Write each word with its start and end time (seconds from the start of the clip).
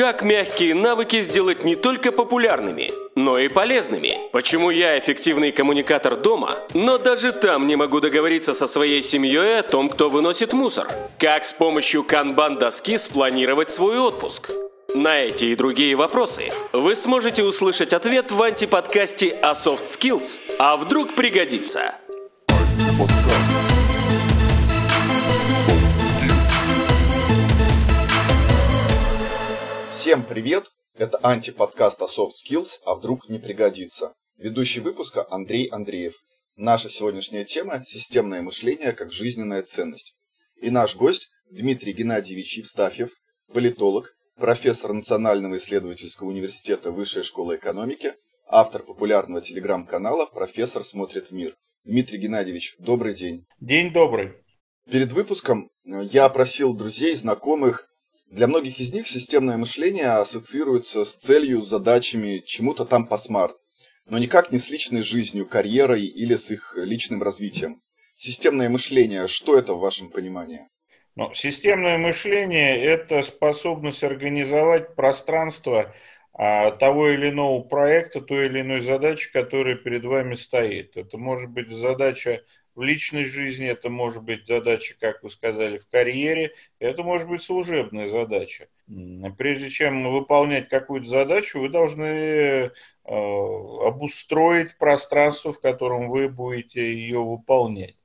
Как 0.00 0.22
мягкие 0.22 0.74
навыки 0.74 1.20
сделать 1.20 1.62
не 1.62 1.76
только 1.76 2.10
популярными, 2.10 2.90
но 3.16 3.38
и 3.38 3.48
полезными? 3.48 4.14
Почему 4.32 4.70
я 4.70 4.98
эффективный 4.98 5.52
коммуникатор 5.52 6.16
дома, 6.16 6.54
но 6.72 6.96
даже 6.96 7.32
там 7.32 7.66
не 7.66 7.76
могу 7.76 8.00
договориться 8.00 8.54
со 8.54 8.66
своей 8.66 9.02
семьей 9.02 9.58
о 9.58 9.62
том, 9.62 9.90
кто 9.90 10.08
выносит 10.08 10.54
мусор? 10.54 10.88
Как 11.18 11.44
с 11.44 11.52
помощью 11.52 12.02
канбан-доски 12.02 12.96
спланировать 12.96 13.70
свой 13.70 13.98
отпуск? 13.98 14.50
На 14.94 15.18
эти 15.18 15.44
и 15.44 15.54
другие 15.54 15.94
вопросы 15.96 16.50
вы 16.72 16.96
сможете 16.96 17.44
услышать 17.44 17.92
ответ 17.92 18.32
в 18.32 18.42
антиподкасте 18.42 19.28
о 19.42 19.52
soft 19.52 19.84
skills, 19.98 20.40
а 20.58 20.78
вдруг 20.78 21.14
пригодится. 21.14 21.94
Всем 30.00 30.22
привет! 30.22 30.64
Это 30.96 31.18
антиподкаст 31.22 32.00
о 32.00 32.06
soft 32.06 32.30
skills, 32.42 32.78
а 32.86 32.94
вдруг 32.94 33.28
не 33.28 33.38
пригодится. 33.38 34.14
Ведущий 34.38 34.80
выпуска 34.80 35.26
Андрей 35.28 35.66
Андреев. 35.66 36.14
Наша 36.56 36.88
сегодняшняя 36.88 37.44
тема– 37.44 37.84
системное 37.84 38.40
мышление 38.40 38.92
как 38.92 39.12
жизненная 39.12 39.62
ценность. 39.62 40.16
И 40.56 40.70
наш 40.70 40.96
гость 40.96 41.28
Дмитрий 41.50 41.92
Геннадьевич 41.92 42.56
Евстафьев, 42.56 43.10
политолог, 43.52 44.16
профессор 44.36 44.94
Национального 44.94 45.58
исследовательского 45.58 46.28
университета 46.28 46.92
Высшей 46.92 47.22
школы 47.22 47.56
экономики, 47.56 48.14
автор 48.46 48.82
популярного 48.82 49.42
телеграм-канала 49.42 50.24
«Профессор 50.24 50.82
смотрит 50.82 51.28
в 51.28 51.32
мир». 51.32 51.54
Дмитрий 51.84 52.16
Геннадьевич, 52.16 52.74
добрый 52.78 53.12
день. 53.12 53.44
День 53.60 53.92
добрый. 53.92 54.32
Перед 54.90 55.12
выпуском 55.12 55.70
я 55.84 56.24
опросил 56.24 56.72
друзей, 56.72 57.14
знакомых. 57.14 57.89
Для 58.30 58.46
многих 58.46 58.78
из 58.78 58.92
них 58.92 59.08
системное 59.08 59.56
мышление 59.56 60.06
ассоциируется 60.06 61.04
с 61.04 61.16
целью, 61.16 61.62
задачами, 61.62 62.38
чему-то 62.38 62.84
там 62.84 63.08
по 63.08 63.16
смарт, 63.16 63.56
но 64.08 64.18
никак 64.18 64.52
не 64.52 64.60
с 64.60 64.70
личной 64.70 65.02
жизнью, 65.02 65.46
карьерой 65.46 66.04
или 66.04 66.36
с 66.36 66.52
их 66.52 66.74
личным 66.76 67.24
развитием. 67.24 67.82
Системное 68.14 68.68
мышление, 68.68 69.26
что 69.26 69.58
это 69.58 69.72
в 69.72 69.80
вашем 69.80 70.10
понимании? 70.10 70.68
Ну, 71.16 71.34
системное 71.34 71.98
мышление– 71.98 72.80
это 72.84 73.24
способность 73.24 74.04
организовать 74.04 74.94
пространство 74.94 75.92
а, 76.32 76.70
того 76.70 77.08
или 77.08 77.30
иного 77.30 77.62
проекта, 77.62 78.20
той 78.20 78.46
или 78.46 78.60
иной 78.60 78.82
задачи, 78.82 79.32
которая 79.32 79.74
перед 79.74 80.04
вами 80.04 80.36
стоит. 80.36 80.96
Это 80.96 81.18
может 81.18 81.50
быть 81.50 81.68
задача 81.72 82.44
в 82.80 82.82
личной 82.82 83.26
жизни, 83.26 83.66
это 83.66 83.90
может 83.90 84.22
быть 84.22 84.46
задача, 84.46 84.94
как 84.98 85.22
вы 85.22 85.28
сказали, 85.28 85.76
в 85.76 85.86
карьере, 85.90 86.54
это 86.78 87.02
может 87.02 87.28
быть 87.28 87.42
служебная 87.42 88.08
задача. 88.08 88.68
Прежде 89.36 89.68
чем 89.68 90.10
выполнять 90.10 90.70
какую-то 90.70 91.06
задачу, 91.06 91.60
вы 91.60 91.68
должны 91.68 92.06
э, 92.06 92.70
обустроить 93.04 94.78
пространство, 94.78 95.52
в 95.52 95.60
котором 95.60 96.08
вы 96.08 96.30
будете 96.30 96.80
ее 96.80 97.18
выполнять. 97.18 97.96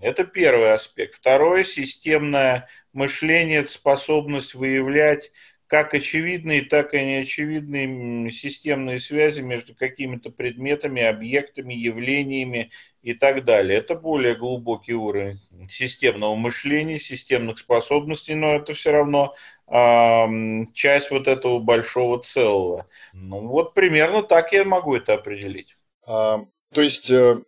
Это 0.00 0.24
первый 0.24 0.72
аспект. 0.72 1.14
Второе– 1.14 1.62
системное 1.64 2.68
мышление, 2.94 3.66
способность 3.66 4.54
выявлять 4.54 5.32
как 5.72 5.94
очевидные, 5.94 6.66
так 6.66 6.92
и 6.92 7.02
неочевидные 7.02 8.30
системные 8.30 9.00
связи 9.00 9.40
между 9.40 9.74
какими-то 9.74 10.28
предметами, 10.28 11.00
объектами, 11.00 11.72
явлениями 11.72 12.70
и 13.00 13.14
так 13.14 13.46
далее. 13.46 13.78
Это 13.78 13.94
более 13.94 14.36
глубокий 14.36 14.92
уровень 14.92 15.40
системного 15.70 16.34
мышления, 16.34 16.98
системных 16.98 17.58
способностей, 17.58 18.34
но 18.34 18.56
это 18.56 18.74
все 18.74 18.90
равно 18.90 19.34
э, 19.66 20.66
часть 20.74 21.10
вот 21.10 21.26
этого 21.26 21.58
большого 21.58 22.22
целого. 22.22 22.86
Ну 23.14 23.48
вот 23.48 23.72
примерно 23.72 24.22
так 24.22 24.52
я 24.52 24.66
могу 24.66 24.94
это 24.96 25.14
определить. 25.14 25.74
А, 26.06 26.40
то 26.74 26.82
есть 26.82 27.10
э, 27.10 27.42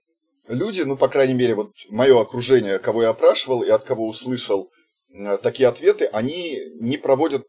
люди, 0.48 0.80
ну, 0.80 0.96
по 0.96 1.08
крайней 1.08 1.34
мере, 1.34 1.56
вот 1.56 1.74
мое 1.90 2.18
окружение, 2.18 2.78
кого 2.78 3.02
я 3.02 3.10
опрашивал 3.10 3.62
и 3.64 3.68
от 3.68 3.84
кого 3.84 4.08
услышал 4.08 4.70
э, 5.10 5.36
такие 5.42 5.68
ответы, 5.68 6.06
они 6.06 6.58
не 6.80 6.96
проводят, 6.96 7.46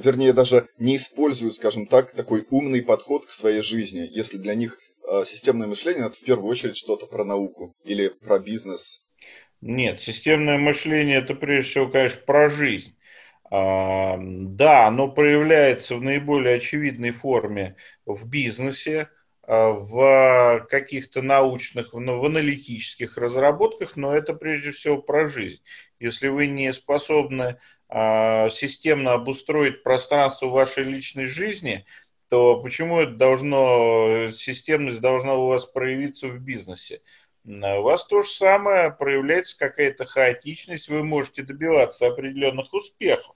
вернее, 0.00 0.32
даже 0.32 0.68
не 0.78 0.96
используют, 0.96 1.56
скажем 1.56 1.86
так, 1.86 2.12
такой 2.12 2.46
умный 2.50 2.82
подход 2.82 3.26
к 3.26 3.32
своей 3.32 3.62
жизни, 3.62 4.08
если 4.10 4.38
для 4.38 4.54
них 4.54 4.78
э, 5.08 5.24
системное 5.24 5.66
мышление 5.66 6.06
это 6.06 6.16
в 6.16 6.24
первую 6.24 6.50
очередь 6.50 6.76
что-то 6.76 7.06
про 7.06 7.24
науку 7.24 7.74
или 7.84 8.08
про 8.08 8.38
бизнес. 8.38 9.04
Нет, 9.60 10.00
системное 10.00 10.58
мышление 10.58 11.18
это 11.18 11.34
прежде 11.34 11.70
всего, 11.70 11.88
конечно, 11.88 12.20
про 12.26 12.50
жизнь. 12.50 12.96
А, 13.50 14.16
да, 14.18 14.86
оно 14.86 15.08
проявляется 15.08 15.94
в 15.96 16.02
наиболее 16.02 16.56
очевидной 16.56 17.10
форме 17.10 17.76
в 18.06 18.28
бизнесе, 18.28 19.08
Э, 19.44 19.72
в 19.72 20.66
каких-то 20.70 21.20
научных, 21.20 21.92
в 21.92 21.96
аналитических 21.98 23.16
разработках, 23.16 23.96
но 23.96 24.16
это 24.16 24.34
прежде 24.34 24.70
всего 24.70 25.02
про 25.02 25.26
жизнь. 25.26 25.62
Если 25.98 26.28
вы 26.28 26.46
не 26.46 26.72
способны 26.72 27.58
системно 27.92 29.12
обустроить 29.12 29.82
пространство 29.82 30.46
вашей 30.46 30.84
личной 30.84 31.26
жизни, 31.26 31.84
то 32.28 32.58
почему 32.60 33.00
это 33.00 33.12
должно, 33.12 34.30
системность 34.32 35.02
должна 35.02 35.34
у 35.34 35.48
вас 35.48 35.66
проявиться 35.66 36.28
в 36.28 36.38
бизнесе? 36.38 37.02
У 37.44 37.82
вас 37.82 38.06
то 38.06 38.22
же 38.22 38.30
самое, 38.30 38.90
проявляется 38.90 39.58
какая-то 39.58 40.06
хаотичность, 40.06 40.88
вы 40.88 41.04
можете 41.04 41.42
добиваться 41.42 42.06
определенных 42.06 42.72
успехов 42.72 43.34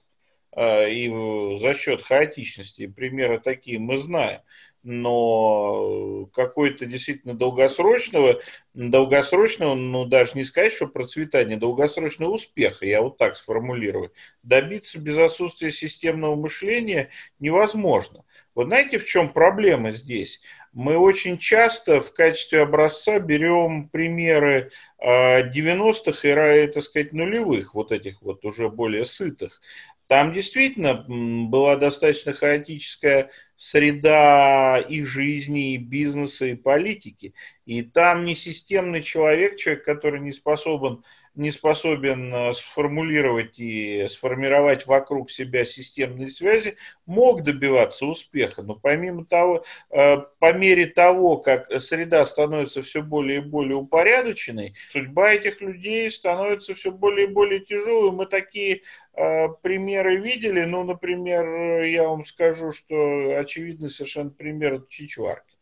э, 0.53 0.91
и 0.91 1.59
за 1.59 1.75
счет 1.75 2.03
хаотичности, 2.03 2.87
примеры 2.87 3.41
такие 3.41 3.79
мы 3.79 3.99
знаем 3.99 4.41
но 4.87 6.27
какой-то 6.33 6.87
действительно 6.87 7.35
долгосрочного, 7.35 8.41
долгосрочного, 8.73 9.75
ну 9.75 10.05
даже 10.05 10.33
не 10.35 10.45
сказать, 10.45 10.73
что 10.73 10.87
процветания, 10.87 11.57
долгосрочного 11.57 12.31
успеха, 12.31 12.87
я 12.87 13.03
вот 13.03 13.19
так 13.19 13.37
сформулирую, 13.37 14.13
добиться 14.45 15.01
без 15.01 15.19
отсутствия 15.19 15.73
системного 15.73 16.37
мышления 16.37 17.11
невозможно. 17.41 18.25
Вот 18.55 18.67
знаете, 18.67 18.99
в 18.99 19.05
чем 19.05 19.33
проблема 19.33 19.91
здесь? 19.91 20.41
Мы 20.73 20.97
очень 20.97 21.39
часто 21.39 22.01
в 22.01 22.13
качестве 22.13 22.63
образца 22.63 23.19
берем 23.19 23.89
примеры 23.89 24.71
90-х 25.03 26.29
а, 26.29 26.57
и, 26.57 26.67
так 26.69 26.83
сказать, 26.83 27.13
нулевых, 27.13 27.75
вот 27.75 27.93
этих 27.93 28.23
вот 28.23 28.45
уже 28.45 28.69
более 28.69 29.05
сытых. 29.05 29.61
Там 30.07 30.33
действительно 30.33 31.05
была 31.49 31.77
достаточно 31.77 32.33
хаотическая 32.33 33.31
среда 33.57 34.79
и 34.79 35.03
жизни, 35.03 35.75
и 35.75 35.79
бизнеса, 35.79 36.47
и 36.47 36.55
политики. 36.55 37.35
И 37.65 37.83
там 37.83 38.25
не 38.25 38.37
системный 38.37 39.03
человек, 39.03 39.57
человек, 39.57 39.85
который 39.85 40.21
не 40.21 40.33
способен 40.33 41.03
не 41.37 41.51
способен 41.51 42.35
э, 42.35 42.55
сформулировать 42.55 43.59
и 43.59 44.07
сформировать 44.09 44.87
вокруг 44.87 45.31
себя 45.31 45.65
системные 45.65 46.31
связи, 46.31 46.77
мог 47.05 47.43
добиваться 47.43 48.07
успеха. 48.07 48.63
Но 48.63 48.75
помимо 48.75 49.25
того, 49.25 49.65
э, 49.91 50.17
по 50.39 50.53
мере 50.53 50.87
того, 50.87 51.37
как 51.37 51.71
среда 51.81 52.25
становится 52.27 52.83
все 52.83 53.03
более 53.03 53.39
и 53.39 53.45
более 53.45 53.77
упорядоченной, 53.77 54.75
судьба 54.89 55.35
этих 55.35 55.61
людей 55.61 56.11
становится 56.11 56.75
все 56.75 56.91
более 56.91 57.27
и 57.27 57.33
более 57.33 57.61
тяжелой. 57.61 58.13
Мы 58.13 58.27
такие 58.27 58.83
э, 59.15 59.49
примеры 59.63 60.17
видели. 60.17 60.65
Ну, 60.65 60.85
например, 60.85 61.83
я 61.85 62.09
вам 62.09 62.25
скажу, 62.25 62.73
что 62.73 63.39
очевидный 63.39 63.91
совершенно 63.91 64.31
пример 64.31 64.83
Чичваркин. 64.89 65.57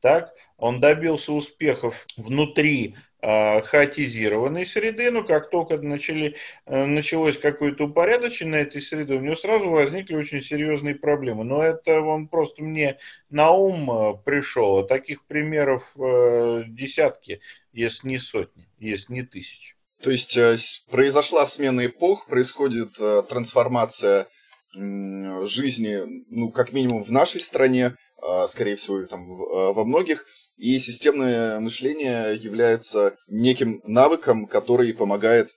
Так, 0.00 0.32
он 0.56 0.80
добился 0.80 1.32
успехов 1.32 2.06
внутри 2.16 2.96
хаотизированной 3.22 4.64
среды, 4.64 5.10
но 5.10 5.24
как 5.24 5.50
только 5.50 5.76
начали, 5.78 6.36
э, 6.66 6.84
началось 6.86 7.38
какое-то 7.38 7.84
упорядочение 7.84 8.62
этой 8.62 8.80
среды, 8.80 9.14
у 9.14 9.20
него 9.20 9.36
сразу 9.36 9.68
возникли 9.68 10.16
очень 10.16 10.40
серьезные 10.40 10.94
проблемы. 10.94 11.44
Но 11.44 11.62
это 11.62 12.00
он 12.00 12.28
просто 12.28 12.62
мне 12.62 12.98
на 13.28 13.50
ум 13.50 13.90
э, 13.90 14.14
пришел. 14.24 14.78
А 14.78 14.86
таких 14.86 15.24
примеров 15.26 15.94
десятки, 15.96 17.40
если 17.72 18.08
не 18.08 18.18
сотни, 18.18 18.68
если 18.78 19.12
не 19.12 19.22
тысячи. 19.22 19.74
То 20.02 20.10
есть 20.10 20.86
произошла 20.90 21.44
смена 21.44 21.86
эпох, 21.86 22.26
происходит 22.26 22.92
трансформация 23.28 24.26
жизни, 24.72 26.24
ну, 26.30 26.50
как 26.50 26.72
минимум 26.72 27.02
в 27.02 27.10
нашей 27.10 27.40
стране, 27.40 27.94
скорее 28.46 28.76
всего, 28.76 29.02
там, 29.02 29.26
во 29.28 29.84
многих 29.84 30.24
и 30.60 30.78
системное 30.78 31.58
мышление 31.58 32.36
является 32.36 33.16
неким 33.28 33.80
навыком, 33.84 34.46
который 34.46 34.92
помогает 34.92 35.48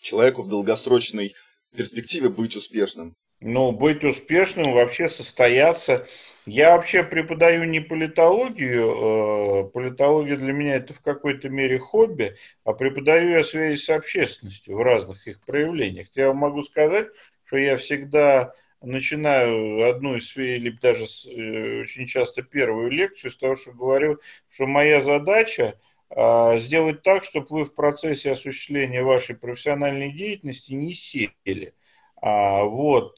человеку 0.00 0.42
в 0.42 0.48
долгосрочной 0.48 1.34
перспективе 1.76 2.30
быть 2.30 2.56
успешным. 2.56 3.14
Ну, 3.38 3.70
быть 3.70 4.02
успешным, 4.02 4.72
вообще 4.72 5.08
состояться. 5.08 6.06
Я 6.46 6.76
вообще 6.76 7.04
преподаю 7.04 7.64
не 7.64 7.78
политологию, 7.80 9.66
э, 9.66 9.70
политология 9.70 10.36
для 10.36 10.52
меня 10.52 10.76
это 10.76 10.94
в 10.94 11.00
какой-то 11.00 11.48
мере 11.48 11.78
хобби, 11.78 12.34
а 12.64 12.72
преподаю 12.72 13.30
я 13.30 13.44
связи 13.44 13.76
с 13.76 13.88
общественностью 13.88 14.76
в 14.76 14.82
разных 14.82 15.28
их 15.28 15.40
проявлениях. 15.44 16.08
Я 16.14 16.32
могу 16.32 16.64
сказать, 16.64 17.06
что 17.46 17.56
я 17.56 17.76
всегда 17.76 18.52
начинаю 18.82 19.88
одну 19.88 20.16
из 20.16 20.36
или 20.36 20.70
даже 20.70 21.04
э, 21.04 21.82
очень 21.82 22.06
часто 22.06 22.42
первую 22.42 22.90
лекцию 22.90 23.30
с 23.30 23.36
того, 23.36 23.56
что 23.56 23.72
говорю, 23.72 24.18
что 24.48 24.66
моя 24.66 25.00
задача 25.00 25.78
а, 26.10 26.56
сделать 26.58 27.02
так, 27.02 27.22
чтобы 27.22 27.46
вы 27.50 27.64
в 27.64 27.74
процессе 27.74 28.32
осуществления 28.32 29.02
вашей 29.02 29.36
профессиональной 29.36 30.12
деятельности 30.12 30.72
не 30.72 30.92
сели. 30.94 31.74
А, 32.20 32.64
вот. 32.64 33.16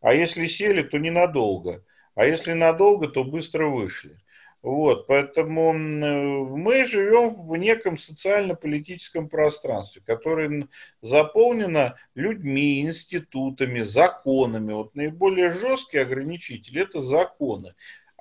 а 0.00 0.14
если 0.14 0.46
сели, 0.46 0.82
то 0.82 0.98
ненадолго. 0.98 1.84
А 2.14 2.24
если 2.24 2.52
надолго, 2.52 3.08
то 3.08 3.24
быстро 3.24 3.68
вышли. 3.68 4.18
Вот, 4.62 5.08
поэтому 5.08 5.72
мы 5.72 6.84
живем 6.84 7.30
в 7.30 7.56
неком 7.56 7.98
социально-политическом 7.98 9.28
пространстве, 9.28 10.02
которое 10.06 10.68
заполнено 11.00 11.96
людьми, 12.14 12.82
институтами, 12.82 13.80
законами. 13.80 14.72
Вот 14.72 14.94
наиболее 14.94 15.52
жесткие 15.52 16.04
ограничители– 16.04 16.82
это 16.82 17.02
законы. 17.02 17.74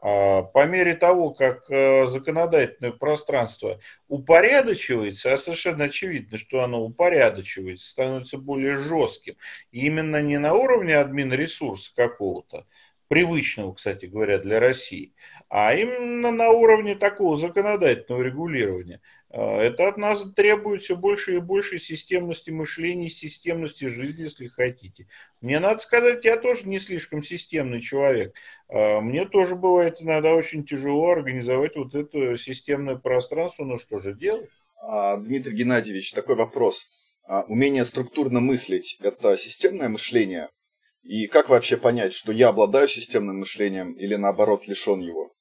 А 0.04 0.42
по 0.42 0.66
мере 0.66 0.96
того, 0.96 1.30
как 1.30 1.70
э, 1.70 2.08
законодательное 2.08 2.92
пространство 2.92 3.80
упорядочивается, 4.08 5.32
а 5.32 5.38
совершенно 5.38 5.84
очевидно, 5.84 6.40
что 6.40 6.64
оно 6.64 6.84
упорядочивается, 6.84 7.88
становится 7.88 8.40
более 8.40 8.78
жестким, 8.80 9.36
и 9.72 9.86
именно 9.86 10.20
не 10.24 10.40
на 10.40 10.56
уровне 10.56 10.98
админ-ресурса 10.98 11.92
какого-то, 11.96 12.66
привычного, 13.12 13.74
кстати 13.74 14.06
говоря, 14.06 14.38
для 14.38 14.62
России, 14.62 15.14
а 15.50 15.76
именно 15.76 16.32
на 16.32 16.50
уровне 16.50 16.96
такого 16.96 17.36
законодательного 17.36 18.22
регулирования. 18.22 19.02
А, 19.30 19.60
это 19.60 19.90
от 19.90 19.98
нас 19.98 20.24
требует 20.34 20.82
все 20.82 20.96
больше 20.96 21.36
и 21.36 21.40
больше 21.42 21.78
системности 21.78 22.52
мышления, 22.52 23.10
системности 23.10 23.90
жизни, 23.90 24.22
если 24.22 24.48
хотите. 24.48 25.08
Мне 25.42 25.60
надо 25.60 25.80
сказать, 25.80 26.24
я 26.24 26.38
тоже 26.38 26.70
не 26.70 26.80
слишком 26.80 27.22
системный 27.22 27.82
человек. 27.82 28.34
А, 28.70 29.02
мне 29.02 29.26
тоже 29.26 29.58
бывает 29.58 29.98
иногда 30.00 30.34
очень 30.34 30.64
тяжело 30.64 31.12
организовать 31.12 31.76
вот 31.76 31.94
это 31.94 32.38
системное 32.38 32.96
пространство, 32.96 33.66
но 33.66 33.78
что 33.78 34.00
же 34.00 34.14
делать? 34.14 34.50
А, 34.82 35.18
Дмитрий 35.18 35.58
Геннадьевич, 35.58 36.14
такой 36.14 36.38
вопрос. 36.38 36.88
Умение 37.50 37.84
структурно 37.84 38.40
мыслить– 38.40 38.98
это 39.04 39.36
системное 39.36 39.90
мышление? 39.90 40.48
И 41.04 41.28
как 41.28 41.50
вообще 41.50 41.78
понять, 41.78 42.14
что 42.14 42.32
я 42.32 42.50
обладаю 42.50 42.88
системным 42.88 43.40
мышлением 43.40 43.94
или 43.94 44.16
наоборот 44.16 44.68
лишен 44.68 45.00
его? 45.00 45.32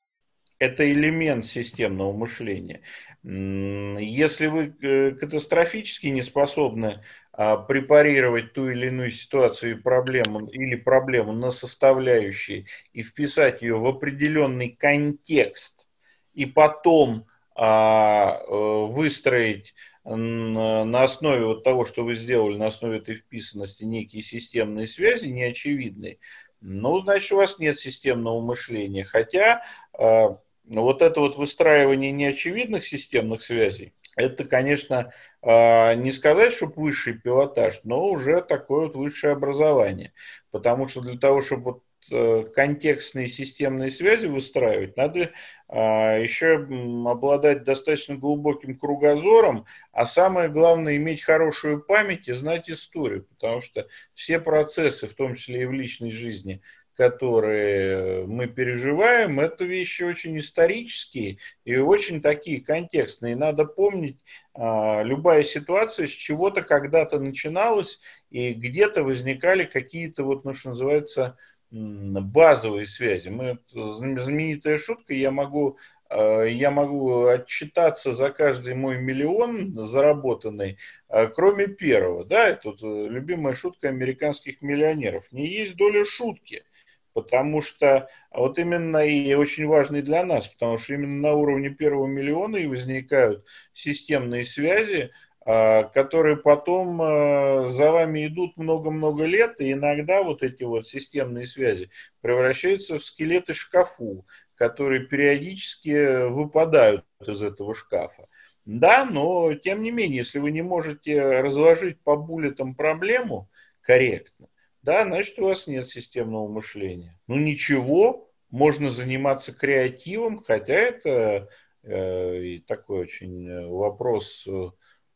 Это 0.58 0.90
элемент 0.90 1.46
системного 1.46 2.12
мышления. 2.12 2.82
Если 3.22 4.46
вы 4.46 4.74
э, 4.82 5.12
катастрофически 5.12 6.08
не 6.08 6.22
способны 6.22 7.02
а, 7.42 7.56
препарировать 7.56 8.52
ту 8.52 8.68
или 8.68 8.88
иную 8.88 9.10
ситуацию 9.10 9.72
и 9.72 9.80
проблему, 9.80 10.46
или 10.48 10.76
проблему 10.76 11.32
на 11.32 11.52
составляющие 11.52 12.66
и 12.92 13.02
вписать 13.02 13.62
ее 13.62 13.78
в 13.78 13.86
определенный 13.86 14.68
контекст, 14.68 15.88
и 16.34 16.44
потом 16.44 17.26
а, 17.54 18.40
э, 18.46 18.86
выстроить 18.88 19.74
на 20.04 21.02
основе 21.02 21.44
вот 21.44 21.62
того, 21.62 21.84
что 21.84 22.04
вы 22.04 22.14
сделали, 22.14 22.56
на 22.56 22.68
основе 22.68 22.98
этой 22.98 23.14
вписанности 23.14 23.84
некие 23.84 24.22
системные 24.22 24.86
связи 24.86 25.26
неочевидные, 25.26 26.18
ну, 26.60 27.00
значит, 27.00 27.32
у 27.32 27.36
вас 27.36 27.58
нет 27.58 27.78
системного 27.78 28.40
мышления. 28.40 29.04
Хотя 29.04 29.62
э, 29.98 30.28
вот 30.64 31.02
это 31.02 31.20
вот 31.20 31.36
выстраивание 31.36 32.12
неочевидных 32.12 32.84
системных 32.84 33.42
связей, 33.42 33.94
это, 34.16 34.44
конечно, 34.44 35.12
э, 35.42 35.94
не 35.94 36.12
сказать, 36.12 36.52
что 36.52 36.66
высший 36.66 37.14
пилотаж, 37.14 37.80
но 37.84 38.06
уже 38.08 38.42
такое 38.42 38.86
вот 38.86 38.96
высшее 38.96 39.34
образование. 39.34 40.12
Потому 40.50 40.88
что 40.88 41.00
для 41.00 41.18
того, 41.18 41.42
чтобы 41.42 41.62
вот 41.62 41.82
Э, 41.82 41.89
контекстные 42.08 43.26
системные 43.26 43.90
связи 43.90 44.26
выстраивать, 44.26 44.96
надо 44.96 45.30
а, 45.68 46.16
еще 46.18 46.66
обладать 47.06 47.62
достаточно 47.62 48.16
глубоким 48.16 48.76
кругозором, 48.76 49.66
а 49.92 50.06
самое 50.06 50.48
главное 50.48 50.96
иметь 50.96 51.22
хорошую 51.22 51.80
память 51.80 52.28
и 52.28 52.32
знать 52.32 52.68
историю, 52.68 53.24
потому 53.24 53.60
что 53.60 53.86
все 54.14 54.40
процессы, 54.40 55.06
в 55.06 55.14
том 55.14 55.34
числе 55.34 55.62
и 55.62 55.66
в 55.66 55.72
личной 55.72 56.10
жизни, 56.10 56.60
которые 57.00 58.26
мы 58.26 58.46
переживаем, 58.46 59.40
это 59.40 59.64
вещи 59.64 60.02
очень 60.02 60.36
исторические 60.36 61.38
и 61.64 61.76
очень 61.76 62.20
такие 62.20 62.60
контекстные. 62.60 63.36
Надо 63.36 63.64
помнить, 63.64 64.18
а, 64.54 65.02
любая 65.02 65.44
ситуация 65.44 66.06
с 66.06 66.10
чего-то 66.10 66.62
когда-то 66.62 67.18
начиналась, 67.18 68.00
и 68.28 68.52
где-то 68.52 69.02
возникали 69.02 69.64
какие-то, 69.64 70.24
вот, 70.24 70.44
ну, 70.44 70.52
что 70.52 70.70
называется, 70.70 71.38
базовые 71.70 72.86
связи. 72.86 73.28
Мы, 73.28 73.58
знаменитая 73.72 74.78
шутка, 74.78 75.14
я 75.14 75.30
могу, 75.30 75.78
э, 76.08 76.48
я 76.50 76.70
могу 76.70 77.26
отчитаться 77.26 78.12
за 78.12 78.30
каждый 78.30 78.74
мой 78.74 78.98
миллион 78.98 79.86
заработанный, 79.86 80.78
э, 81.08 81.28
кроме 81.28 81.68
первого. 81.68 82.24
Да, 82.24 82.48
это 82.48 82.70
вот 82.70 82.82
э, 82.82 83.08
любимая 83.08 83.54
шутка 83.54 83.88
американских 83.88 84.62
миллионеров. 84.62 85.30
Не 85.32 85.46
есть 85.46 85.76
доля 85.76 86.04
шутки. 86.04 86.64
Потому 87.12 87.60
что 87.60 88.08
вот 88.30 88.58
именно 88.60 88.98
и 88.98 89.34
очень 89.34 89.66
важный 89.66 90.00
для 90.00 90.24
нас, 90.24 90.46
потому 90.46 90.78
что 90.78 90.94
именно 90.94 91.28
на 91.28 91.34
уровне 91.34 91.68
первого 91.68 92.06
миллиона 92.06 92.56
и 92.56 92.68
возникают 92.68 93.44
системные 93.74 94.44
связи, 94.44 95.10
а, 95.10 95.29
которые 95.44 96.36
потом 96.36 97.00
а, 97.00 97.68
за 97.70 97.92
вами 97.92 98.26
идут 98.26 98.56
много-много 98.56 99.24
лет, 99.24 99.60
и 99.60 99.72
иногда 99.72 100.22
вот 100.22 100.42
эти 100.42 100.64
вот 100.64 100.86
системные 100.86 101.46
связи 101.46 101.90
превращаются 102.20 102.98
в 102.98 103.04
скелеты 103.04 103.54
шкафу, 103.54 104.26
которые 104.54 105.06
периодически 105.06 106.28
выпадают 106.28 107.06
из 107.26 107.40
этого 107.40 107.74
шкафа. 107.74 108.28
Да, 108.66 109.04
но 109.04 109.54
тем 109.54 109.82
не 109.82 109.90
менее, 109.90 110.18
если 110.18 110.38
вы 110.38 110.50
не 110.50 110.62
можете 110.62 111.40
разложить 111.40 112.00
по 112.02 112.16
буллетам 112.16 112.74
проблему 112.74 113.48
корректно, 113.80 114.48
да, 114.82 115.04
значит 115.04 115.38
у 115.38 115.44
вас 115.44 115.66
нет 115.66 115.86
системного 115.86 116.48
мышления. 116.48 117.18
Ну 117.26 117.36
ничего, 117.36 118.30
можно 118.50 118.90
заниматься 118.90 119.52
креативом, 119.52 120.42
хотя 120.42 120.74
это 120.74 121.48
э, 121.82 122.58
такой 122.66 123.00
очень 123.00 123.48
э, 123.48 123.66
вопрос 123.66 124.46
э, 124.46 124.70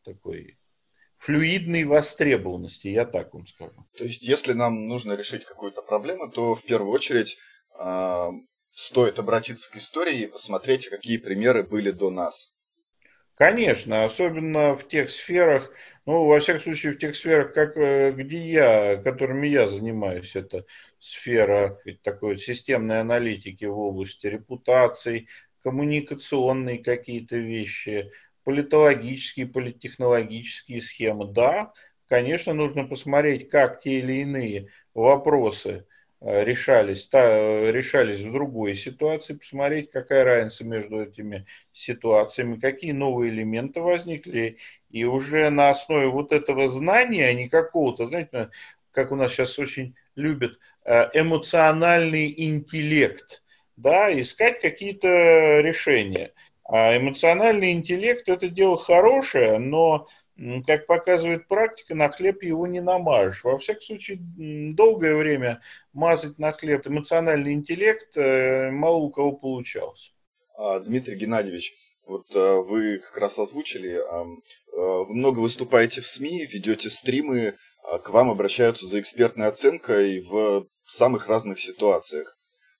такой 0.04 0.58
флюидной 1.18 1.84
востребованности, 1.84 2.88
я 2.88 3.06
так 3.06 3.32
вам 3.32 3.46
скажу. 3.46 3.86
То 3.96 4.04
есть, 4.04 4.26
если 4.26 4.52
нам 4.52 4.88
нужно 4.88 5.16
решить 5.16 5.44
какую-то 5.44 5.82
проблему, 5.82 6.30
то 6.30 6.54
в 6.54 6.64
первую 6.64 6.92
очередь 6.92 7.38
э, 7.78 8.28
стоит 8.72 9.18
обратиться 9.18 9.70
к 9.70 9.76
истории 9.76 10.22
и 10.22 10.26
посмотреть, 10.26 10.88
какие 10.88 11.16
примеры 11.16 11.62
были 11.62 11.90
до 11.90 12.10
нас. 12.10 12.52
Конечно, 13.36 14.04
особенно 14.04 14.76
в 14.76 14.86
тех 14.86 15.10
сферах, 15.10 15.72
ну, 16.06 16.26
во 16.26 16.38
всяком 16.38 16.60
случае, 16.60 16.92
в 16.92 16.98
тех 16.98 17.16
сферах, 17.16 17.52
как, 17.52 17.76
э, 17.76 18.12
где 18.12 18.38
я, 18.38 18.96
которыми 18.98 19.48
я 19.48 19.66
занимаюсь, 19.66 20.36
это 20.36 20.64
сфера 21.00 21.80
такой 22.02 22.38
системной 22.38 23.00
аналитики 23.00 23.64
в 23.64 23.78
области 23.78 24.26
репутаций, 24.26 25.28
коммуникационные 25.64 26.78
какие-то 26.78 27.36
вещи, 27.36 28.12
политологические, 28.44 29.46
политтехнологические 29.46 30.80
схемы. 30.80 31.26
Да, 31.32 31.72
конечно, 32.08 32.52
нужно 32.52 32.84
посмотреть, 32.84 33.48
как 33.48 33.80
те 33.80 33.98
или 33.98 34.20
иные 34.20 34.68
вопросы 34.92 35.86
э, 36.20 36.44
решались, 36.44 37.08
та, 37.08 37.70
решались 37.70 38.20
в 38.20 38.32
другой 38.32 38.74
ситуации, 38.74 39.34
посмотреть, 39.34 39.90
какая 39.90 40.24
разница 40.24 40.64
между 40.64 41.02
этими 41.02 41.46
ситуациями, 41.72 42.60
какие 42.60 42.92
новые 42.92 43.32
элементы 43.32 43.80
возникли, 43.80 44.58
и 44.90 45.04
уже 45.04 45.50
на 45.50 45.70
основе 45.70 46.08
вот 46.08 46.32
этого 46.32 46.68
знания, 46.68 47.26
а 47.28 47.32
не 47.32 47.48
какого-то, 47.48 48.08
знаете, 48.08 48.50
как 48.92 49.10
у 49.10 49.16
нас 49.16 49.32
сейчас 49.32 49.58
очень 49.58 49.96
любят, 50.14 50.58
э, 50.84 51.10
эмоциональный 51.14 52.32
интеллект, 52.36 53.42
да, 53.76 54.12
искать 54.20 54.60
какие-то 54.60 55.08
решения. 55.60 56.32
А 56.64 56.96
эмоциональный 56.96 57.72
интеллект– 57.72 58.28
это 58.28 58.48
дело 58.48 58.78
хорошее, 58.78 59.58
но, 59.58 60.08
как 60.66 60.86
показывает 60.86 61.46
практика, 61.46 61.94
на 61.94 62.10
хлеб 62.10 62.42
его 62.42 62.66
не 62.66 62.80
намажешь. 62.80 63.44
Во 63.44 63.58
всяком 63.58 63.82
случае, 63.82 64.18
долгое 64.20 65.14
время 65.14 65.60
мазать 65.92 66.38
на 66.38 66.52
хлеб 66.52 66.86
эмоциональный 66.86 67.52
интеллект 67.52 68.16
э, 68.16 68.70
мало 68.70 68.96
у 68.96 69.10
кого 69.10 69.32
получалось. 69.32 70.14
А, 70.56 70.80
Дмитрий 70.80 71.16
Геннадьевич, 71.16 71.74
вот 72.06 72.34
э, 72.34 72.56
вы 72.62 72.98
как 72.98 73.18
раз 73.18 73.38
озвучили, 73.38 73.92
э, 73.92 74.24
вы 74.72 75.14
много 75.14 75.40
выступаете 75.40 76.00
в 76.00 76.06
СМИ, 76.06 76.46
ведете 76.46 76.88
стримы, 76.88 77.54
а 77.82 77.98
к 77.98 78.08
вам 78.08 78.30
обращаются 78.30 78.86
за 78.86 79.00
экспертной 79.00 79.48
оценкой 79.48 80.20
в 80.20 80.66
самых 80.86 81.28
разных 81.28 81.60
ситуациях. 81.60 82.33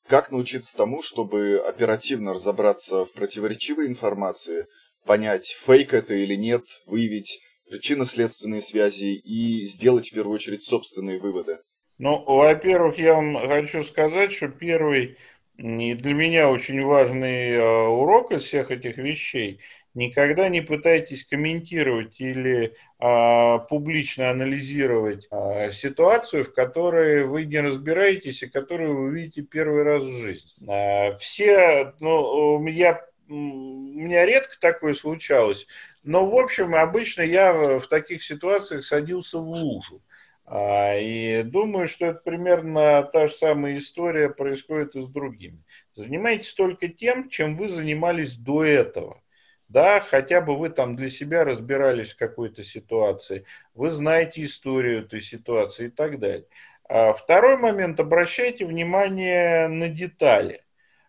Как 0.06 0.30
научиться 0.30 0.76
тому, 0.76 1.02
чтобы 1.02 1.62
оперативно 1.66 2.34
разобраться 2.34 3.04
в 3.04 3.12
противоречивой 3.14 3.86
информации, 3.86 4.66
понять, 5.06 5.46
фейк 5.46 5.94
это 5.94 6.14
или 6.14 6.34
нет, 6.34 6.62
выявить 6.86 7.40
причинно-следственные 7.70 8.60
связи 8.60 9.14
и 9.24 9.64
сделать 9.66 10.10
в 10.10 10.14
первую 10.14 10.34
очередь 10.34 10.62
собственные 10.62 11.20
выводы? 11.20 11.58
Ну, 11.96 12.22
во-первых, 12.24 12.98
я 12.98 13.14
вам 13.14 13.34
хочу 13.48 13.82
сказать, 13.82 14.32
что 14.32 14.48
первый 14.48 15.16
и 15.56 15.94
для 15.94 16.14
меня 16.14 16.50
очень 16.50 16.82
важный 16.82 17.52
э, 17.52 17.86
урок 17.88 18.32
из 18.32 18.42
всех 18.44 18.70
этих 18.70 18.96
вещей– 18.98 19.60
Никогда 19.94 20.48
не 20.48 20.60
пытайтесь 20.60 21.24
комментировать 21.24 22.20
или 22.20 22.74
а, 22.98 23.58
публично 23.58 24.30
анализировать 24.30 25.28
а, 25.30 25.70
ситуацию, 25.70 26.44
в 26.44 26.52
которой 26.52 27.24
вы 27.24 27.44
не 27.44 27.60
разбираетесь 27.60 28.42
и 28.42 28.48
которую 28.48 28.96
вы 28.96 29.14
видите 29.14 29.42
первый 29.42 29.84
раз 29.84 30.02
в 30.02 30.18
жизни. 30.18 30.50
А, 30.68 31.14
все, 31.14 31.94
ну, 32.00 32.66
я, 32.66 33.06
у 33.28 33.34
меня 33.34 34.26
редко 34.26 34.58
такое 34.60 34.94
случалось, 34.94 35.68
но, 36.02 36.28
в 36.28 36.34
общем, 36.34 36.74
обычно 36.74 37.22
я 37.22 37.78
в 37.78 37.86
таких 37.86 38.24
ситуациях 38.24 38.84
садился 38.84 39.38
в 39.38 39.46
лужу. 39.46 40.02
А, 40.46 40.94
и 40.96 41.42
думаю, 41.42 41.88
что 41.88 42.06
это 42.06 42.20
примерно 42.20 43.02
та 43.04 43.28
же 43.28 43.34
самая 43.34 43.76
история 43.78 44.28
происходит 44.28 44.94
и 44.94 45.02
с 45.02 45.08
другими. 45.08 45.62
Занимайтесь 45.94 46.52
только 46.54 46.88
тем, 46.88 47.28
чем 47.28 47.56
вы 47.56 47.68
занимались 47.68 48.36
до 48.36 48.64
этого. 48.64 49.22
Да, 49.68 50.00
хотя 50.00 50.40
бы 50.42 50.56
вы 50.56 50.68
там 50.68 50.94
для 50.94 51.08
себя 51.08 51.44
разбирались 51.44 52.12
в 52.12 52.18
какой-то 52.18 52.62
ситуации, 52.62 53.44
вы 53.74 53.90
знаете 53.90 54.44
историю 54.44 55.00
этой 55.00 55.20
ситуации 55.20 55.86
и 55.86 55.90
так 55.90 56.18
далее. 56.18 56.46
А 56.86 57.14
второй 57.14 57.56
момент, 57.56 57.98
обращайте 57.98 58.66
внимание 58.66 59.68
на 59.68 59.88
детали. 59.88 60.64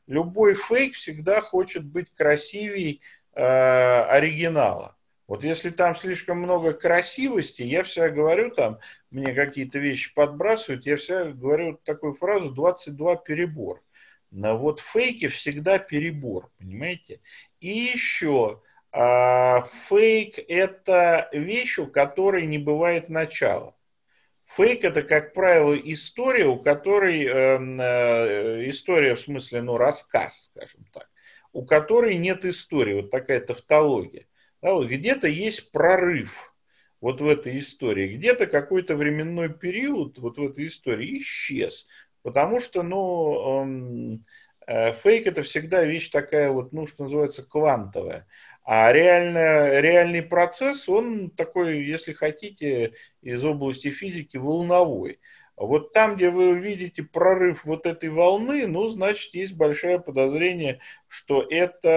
Любой 0.07 0.55
фейк 0.55 0.95
всегда 0.95 1.41
хочет 1.41 1.83
быть 1.83 2.13
красивей 2.15 3.01
э, 3.33 3.41
оригинала. 3.43 4.95
Вот 5.27 5.43
если 5.43 5.71
там 5.71 5.95
слишком 5.95 6.39
много 6.39 6.73
красивости, 6.73 7.63
я 7.63 7.83
всегда 7.83 8.09
говорю, 8.09 8.51
там 8.51 8.79
мне 9.09 9.33
какие-то 9.33 9.79
вещи 9.79 10.13
подбрасывают, 10.13 10.85
я 10.85 10.97
всегда 10.97 11.31
говорю 11.31 11.79
такую 11.83 12.13
фразу 12.13 12.51
22 12.51 13.15
перебор. 13.17 13.81
Но 14.29 14.57
вот 14.57 14.79
фейки 14.79 15.27
всегда 15.27 15.79
перебор, 15.79 16.51
понимаете? 16.59 17.21
И 17.59 17.69
еще, 17.69 18.61
а, 18.91 19.63
фейк– 19.63 20.37
это 20.47 21.29
вещь, 21.31 21.79
у 21.79 21.87
которой 21.87 22.45
не 22.45 22.57
бывает 22.57 23.09
начала. 23.09 23.75
Фейк– 24.45 24.83
это, 24.83 25.01
как 25.01 25.33
правило, 25.33 25.73
история, 25.73 26.45
у 26.45 26.59
которой, 26.59 27.25
эм, 27.25 27.79
э, 27.79 28.69
история 28.69 29.15
в 29.15 29.19
смысле, 29.19 29.63
ну, 29.63 29.77
рассказ, 29.77 30.51
скажем 30.53 30.85
так, 30.93 31.09
у 31.51 31.65
которой 31.65 32.15
нет 32.17 32.45
истории, 32.45 33.01
вот 33.01 33.11
такая 33.11 33.39
тавтология. 33.39 34.27
Да, 34.65 34.73
вот 34.73 34.87
где-то 34.87 35.27
есть 35.27 35.71
прорыв 35.71 36.51
вот 36.99 37.21
в 37.21 37.27
этой 37.27 37.59
истории, 37.59 38.17
где-то 38.17 38.47
какой-то 38.47 38.95
временной 38.95 39.53
период 39.53 40.17
вот 40.17 40.39
в 40.39 40.43
этой 40.43 40.65
истории 40.65 41.19
исчез, 41.19 41.85
потому 42.23 42.59
что, 42.59 42.81
ну, 42.81 43.61
эм, 43.61 44.25
Э, 44.67 44.93
фейк 44.93 45.27
это 45.27 45.43
всегда 45.43 45.83
вещь 45.83 46.09
такая 46.09 46.49
вот, 46.49 46.73
ну, 46.73 46.87
что 46.87 47.03
называется, 47.03 47.43
квантовая. 47.43 48.27
А 48.63 48.91
реально, 48.91 49.79
реальный 49.79 50.23
процесс, 50.23 50.89
он 50.89 51.29
такой, 51.29 51.83
если 51.85 52.13
хотите, 52.13 52.93
из 53.21 53.45
области 53.45 53.91
физики 53.91 54.37
волновой. 54.37 55.19
Вот 55.55 55.93
там, 55.93 56.15
где 56.15 56.31
вы 56.31 56.59
видите 56.59 57.03
прорыв 57.03 57.63
вот 57.65 57.85
этой 57.85 58.09
волны, 58.09 58.65
ну, 58.67 58.89
значит, 58.89 59.35
есть 59.35 59.53
большое 59.55 59.99
подозрение, 59.99 60.79
что 61.07 61.45
это, 61.47 61.89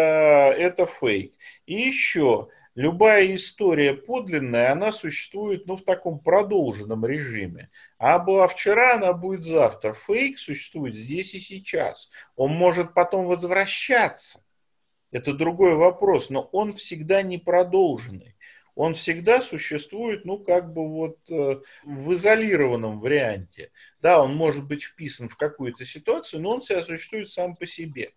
это 0.56 0.84
фейк. 0.86 1.32
И 1.66 1.74
еще, 1.74 2.48
любая 2.78 3.34
история 3.34 3.92
подлинная, 3.92 4.70
она 4.70 4.92
существует 4.92 5.66
ну, 5.66 5.76
в 5.76 5.82
таком 5.82 6.20
продолженном 6.20 7.04
режиме. 7.04 7.70
А 7.98 8.20
была 8.20 8.46
вчера, 8.46 8.94
она 8.94 9.12
будет 9.12 9.42
завтра. 9.42 9.92
Фейк 9.92 10.38
существует 10.38 10.94
здесь 10.94 11.34
и 11.34 11.40
сейчас. 11.40 12.08
Он 12.36 12.52
может 12.52 12.94
потом 12.94 13.26
возвращаться. 13.26 14.44
Это 15.10 15.32
другой 15.32 15.74
вопрос, 15.74 16.30
но 16.30 16.42
он 16.52 16.72
всегда 16.72 17.22
не 17.22 17.38
продолженный. 17.38 18.36
Он 18.76 18.94
всегда 18.94 19.40
существует, 19.40 20.24
ну, 20.24 20.38
как 20.38 20.72
бы 20.72 20.88
вот 20.88 21.18
э, 21.28 21.60
в 21.82 22.14
изолированном 22.14 22.98
варианте. 22.98 23.72
Да, 24.00 24.22
он 24.22 24.36
может 24.36 24.68
быть 24.68 24.84
вписан 24.84 25.28
в 25.28 25.36
какую-то 25.36 25.84
ситуацию, 25.84 26.42
но 26.42 26.50
он 26.50 26.62
себя 26.62 26.84
существует 26.84 27.28
сам 27.28 27.56
по 27.56 27.66
себе. 27.66 28.12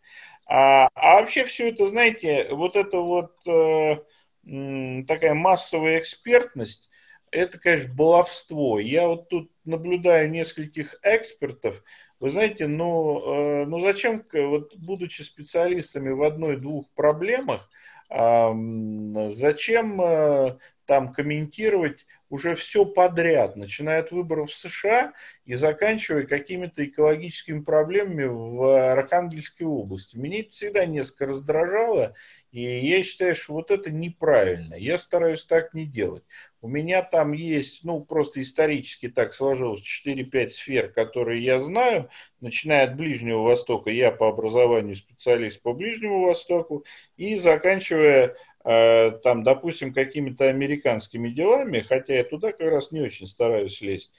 А, 0.45 0.87
а 0.93 1.19
вообще 1.19 1.45
все 1.45 1.69
это, 1.69 1.87
знаете, 1.87 2.49
вот 2.51 2.75
это 2.75 2.99
вот 2.99 3.31
э, 3.47 4.03
такая 4.43 5.33
массовая 5.33 5.99
экспертность, 5.99 6.89
это, 7.31 7.59
конечно, 7.59 7.93
баловство. 7.93 8.79
Я 8.79 9.07
вот 9.07 9.29
тут 9.29 9.51
наблюдаю 9.63 10.29
нескольких 10.29 10.95
экспертов. 11.03 11.83
Вы 12.19 12.29
знаете, 12.29 12.67
ну, 12.67 13.61
э, 13.61 13.65
ну 13.65 13.79
зачем, 13.79 14.25
вот, 14.33 14.75
будучи 14.75 15.21
специалистами 15.21 16.09
в 16.09 16.23
одной-двух 16.23 16.89
проблемах, 16.91 17.69
зачем 18.09 20.01
э, 20.01 20.57
там 20.85 21.13
комментировать 21.13 22.05
уже 22.29 22.55
все 22.55 22.85
подряд, 22.85 23.57
начиная 23.57 23.99
от 23.99 24.11
выборов 24.11 24.51
в 24.51 24.55
США 24.55 25.13
и 25.45 25.53
заканчивая 25.53 26.23
какими-то 26.23 26.85
экологическими 26.85 27.61
проблемами 27.61 28.23
в 28.23 28.91
Архангельской 28.93 29.67
области. 29.67 30.15
Меня 30.15 30.39
это 30.39 30.51
всегда 30.51 30.85
несколько 30.85 31.25
раздражало, 31.25 32.13
и 32.51 32.61
я 32.61 33.03
считаю, 33.03 33.35
что 33.35 33.53
вот 33.53 33.69
это 33.69 33.91
неправильно. 33.91 34.75
Я 34.75 34.97
стараюсь 34.97 35.45
так 35.45 35.73
не 35.73 35.85
делать. 35.85 36.23
У 36.61 36.67
меня 36.67 37.01
там 37.01 37.33
есть, 37.33 37.83
ну, 37.83 38.01
просто 38.01 38.41
исторически 38.41 39.09
так 39.09 39.33
сложилось 39.33 39.81
4-5 39.81 40.49
сфер, 40.49 40.89
которые 40.89 41.43
я 41.43 41.59
знаю, 41.59 42.09
начиная 42.39 42.85
от 42.85 42.95
Ближнего 42.95 43.41
Востока, 43.41 43.89
я 43.89 44.11
по 44.11 44.29
образованию 44.29 44.95
специалист 44.95 45.61
по 45.61 45.73
Ближнему 45.73 46.23
Востоку, 46.23 46.85
и 47.17 47.35
заканчивая 47.35 48.35
там, 48.63 49.43
допустим, 49.43 49.93
какими-то 49.93 50.49
американскими 50.49 51.29
делами, 51.29 51.79
хотя 51.81 52.15
я 52.15 52.23
туда 52.23 52.51
как 52.51 52.71
раз 52.71 52.91
не 52.91 53.01
очень 53.01 53.27
стараюсь 53.27 53.81
лезть, 53.81 54.13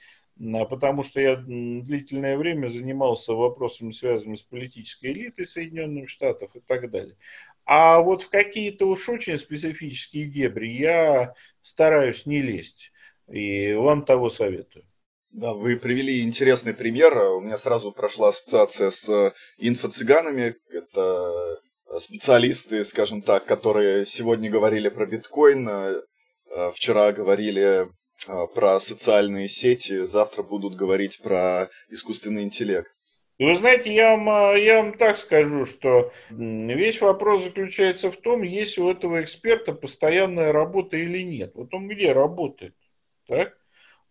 потому 0.69 1.03
что 1.03 1.21
я 1.21 1.35
длительное 1.35 2.37
время 2.37 2.67
занимался 2.67 3.33
вопросами, 3.33 3.91
связанными 3.91 4.35
с 4.35 4.43
политической 4.43 5.11
элитой 5.11 5.45
Соединенных 5.45 6.09
Штатов 6.09 6.55
и 6.55 6.59
так 6.59 6.89
далее. 6.89 7.15
А 7.65 7.99
вот 8.01 8.23
в 8.23 8.29
какие-то 8.29 8.87
уж 8.87 9.07
очень 9.07 9.37
специфические 9.37 10.25
дебри 10.25 10.67
я 10.67 11.33
стараюсь 11.61 12.25
не 12.25 12.41
лезть. 12.41 12.91
И 13.31 13.71
вам 13.73 14.03
того 14.03 14.29
советую. 14.29 14.85
Да, 15.31 15.53
вы 15.53 15.77
привели 15.77 16.23
интересный 16.23 16.73
пример. 16.73 17.17
У 17.17 17.39
меня 17.41 17.57
сразу 17.57 17.93
прошла 17.93 18.27
ассоциация 18.27 18.91
с 18.91 19.33
инфо-цыганами. 19.57 20.55
Это 20.69 21.61
специалисты, 21.99 22.83
скажем 22.85 23.21
так, 23.21 23.45
которые 23.45 24.05
сегодня 24.05 24.49
говорили 24.49 24.89
про 24.89 25.05
биткоин, 25.05 25.67
э, 25.67 25.93
э, 26.55 26.71
вчера 26.73 27.11
говорили 27.11 27.87
э, 28.27 28.47
про 28.53 28.79
социальные 28.79 29.47
сети, 29.47 29.99
завтра 29.99 30.43
будут 30.43 30.75
говорить 30.75 31.21
про 31.21 31.69
искусственный 31.89 32.43
интеллект. 32.43 32.91
Вы 33.39 33.55
знаете, 33.55 33.93
я 33.93 34.15
вам, 34.15 34.55
я 34.55 34.83
вам 34.83 34.97
так 34.97 35.17
скажу, 35.17 35.65
что 35.65 36.13
весь 36.29 37.01
вопрос 37.01 37.43
заключается 37.43 38.11
в 38.11 38.17
том, 38.17 38.43
есть 38.43 38.77
у 38.77 38.89
этого 38.89 39.21
эксперта 39.21 39.73
постоянная 39.73 40.51
работа 40.51 40.97
или 40.97 41.23
нет. 41.23 41.51
Вот 41.55 41.73
он 41.73 41.87
где 41.87 42.13
работает? 42.13 42.75
Так? 43.27 43.57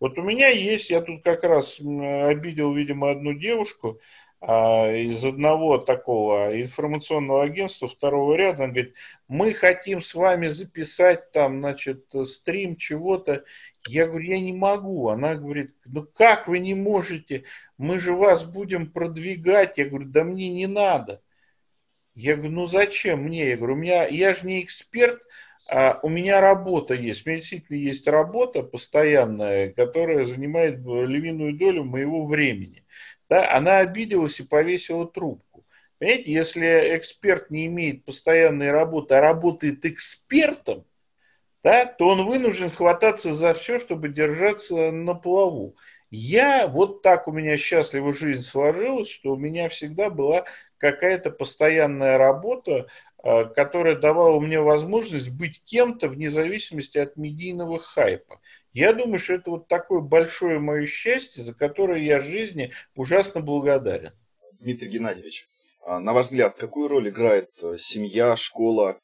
Вот 0.03 0.17
у 0.17 0.21
меня 0.21 0.49
есть, 0.49 0.89
я 0.89 0.99
тут 0.99 1.23
как 1.23 1.45
раз 1.45 1.79
обидел, 1.79 2.73
видимо, 2.73 3.09
одну 3.09 3.31
девушку, 3.31 4.01
а, 4.41 4.91
из 4.91 5.23
одного 5.23 5.77
такого 5.77 6.61
информационного 6.61 7.43
агентства 7.43 7.87
второго 7.87 8.35
ряда, 8.35 8.63
он 8.63 8.73
говорит, 8.73 8.95
мы 9.29 9.53
хотим 9.53 10.01
с 10.01 10.13
вами 10.13 10.47
записать 10.47 11.31
там, 11.31 11.59
значит, 11.59 12.13
стрим 12.25 12.75
чего-то. 12.75 13.45
Я 13.87 14.07
говорю, 14.07 14.25
я 14.25 14.41
не 14.41 14.51
могу. 14.51 15.07
Она 15.07 15.35
говорит, 15.35 15.73
ну 15.85 16.03
как 16.03 16.49
вы 16.49 16.59
не 16.59 16.75
можете? 16.75 17.45
Мы 17.77 18.01
же 18.01 18.13
вас 18.13 18.43
будем 18.43 18.91
продвигать. 18.91 19.77
Я 19.77 19.85
говорю, 19.85 20.07
да 20.07 20.25
мне 20.25 20.49
не 20.49 20.67
надо. 20.67 21.21
Я 22.13 22.35
говорю, 22.35 22.51
ну 22.51 22.67
зачем 22.67 23.23
мне? 23.23 23.51
Я 23.51 23.55
говорю, 23.55 23.75
у 23.75 23.77
меня, 23.77 24.05
я 24.07 24.33
же 24.33 24.45
не 24.45 24.61
эксперт, 24.61 25.21
а 25.73 25.99
у 26.03 26.09
меня 26.09 26.39
работа 26.39 26.93
есть. 26.93 27.25
У 27.25 27.29
меня 27.29 27.39
действительно 27.39 27.77
есть 27.77 28.07
работа 28.07 28.63
постоянная, 28.63 29.71
которая 29.71 30.25
занимает 30.25 30.79
львиную 30.79 31.53
долю 31.57 31.83
моего 31.83 32.25
времени 32.25 32.83
да, 33.33 33.51
она 33.51 33.79
обиделась 33.79 34.39
и 34.39 34.43
повесила 34.43 35.07
трубку. 35.07 35.65
Понимаете, 35.97 36.31
если 36.31 36.97
эксперт 36.97 37.49
не 37.49 37.65
имеет 37.65 38.05
постоянной 38.05 38.69
работы, 38.69 39.15
а 39.15 39.21
работает 39.21 39.85
экспертом, 39.87 40.85
да, 41.63 41.85
то 41.85 42.09
он 42.09 42.25
вынужден 42.25 42.69
хвататься 42.69 43.33
за 43.33 43.55
все, 43.55 43.79
чтобы 43.79 44.09
держаться 44.09 44.91
на 44.91 45.15
плаву. 45.15 45.75
Я 46.11 46.67
вот 46.67 47.01
так 47.01 47.27
у 47.27 47.31
меня 47.31 47.57
счастливо 47.57 48.13
жизнь 48.13 48.43
сложилась, 48.43 49.09
что 49.09 49.31
у 49.31 49.37
меня 49.37 49.67
всегда 49.69 50.11
была 50.11 50.45
какая-то 50.83 51.31
постоянная 51.31 52.17
работа, 52.17 52.87
э, 53.23 53.45
которая 53.55 53.95
давала 53.95 54.41
мне 54.41 54.59
возможность 54.59 55.29
быть 55.29 55.63
кем-то 55.63 56.09
вне 56.09 56.29
зависимости 56.29 56.97
от 56.97 57.15
медийного 57.15 57.79
хайпа. 57.79 58.41
Я 58.73 58.91
думаю, 58.91 59.17
что 59.17 59.35
это 59.35 59.49
вот 59.49 59.69
такое 59.69 60.01
большое 60.01 60.59
мое 60.59 60.85
счастье, 60.85 61.41
за 61.41 61.53
которое 61.53 62.03
я 62.03 62.19
жизни 62.19 62.73
ужасно 62.95 63.39
благодарен. 63.39 64.11
Дмитрий 64.59 64.89
Геннадьевич, 64.89 65.47
а 65.85 66.01
на 66.01 66.11
ваш 66.11 66.25
взгляд, 66.25 66.57
какую 66.57 66.89
роль 66.89 67.07
играет 67.07 67.49
э, 67.61 67.77
семья, 67.77 68.35
школа, 68.35 68.97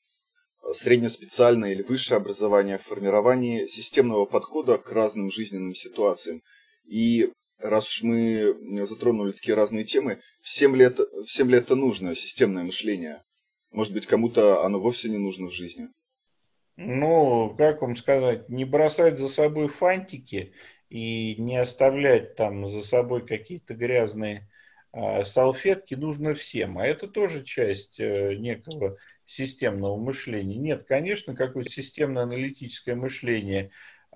э, 0.62 0.74
среднеспециальное 0.74 1.72
или 1.72 1.82
высшее 1.82 2.18
образование 2.18 2.78
в 2.78 2.84
формировании 2.84 3.68
системного 3.68 4.26
подхода 4.26 4.78
к 4.80 4.92
разным 4.92 5.32
жизненным 5.32 5.74
ситуациям? 5.74 6.42
И 6.84 7.32
раз 7.60 7.90
уж 7.90 8.04
мы 8.04 8.56
затронули 8.86 9.32
такие 9.32 9.56
разные 9.56 9.84
темы, 9.84 10.20
всем 10.40 10.76
ли 10.76 10.86
это, 10.86 11.06
всем 11.24 11.50
ли 11.50 11.58
это 11.58 11.76
нужно, 11.76 12.16
системное 12.16 12.64
мышление? 12.64 13.24
Может 13.72 13.94
быть, 13.94 14.08
кому-то 14.08 14.64
оно 14.64 14.80
вовсе 14.80 15.10
не 15.10 15.18
нужно 15.18 15.48
в 15.48 15.54
жизни? 15.54 15.90
Ну, 16.76 17.54
как 17.58 17.82
вам 17.82 17.96
сказать, 17.96 18.50
не 18.50 18.66
бросать 18.66 19.18
за 19.18 19.28
собой 19.28 19.68
фантики 19.68 20.54
и 20.90 21.36
не 21.38 21.58
оставлять 21.58 22.36
там 22.36 22.70
за 22.70 22.84
собой 22.84 23.28
какие-то 23.28 23.74
грязные 23.74 24.50
э, 24.94 25.26
салфетки 25.26 25.96
нужно 25.96 26.34
всем. 26.34 26.78
А 26.78 26.86
это 26.86 27.08
тоже 27.08 27.44
часть 27.44 28.00
э, 28.00 28.36
некого 28.36 28.98
системного 29.26 29.98
мышления. 29.98 30.58
Нет, 30.58 30.86
конечно, 30.88 31.36
какое-то 31.36 31.70
системное 31.70 32.24
аналитическое 32.24 32.96
мышление 32.96 33.72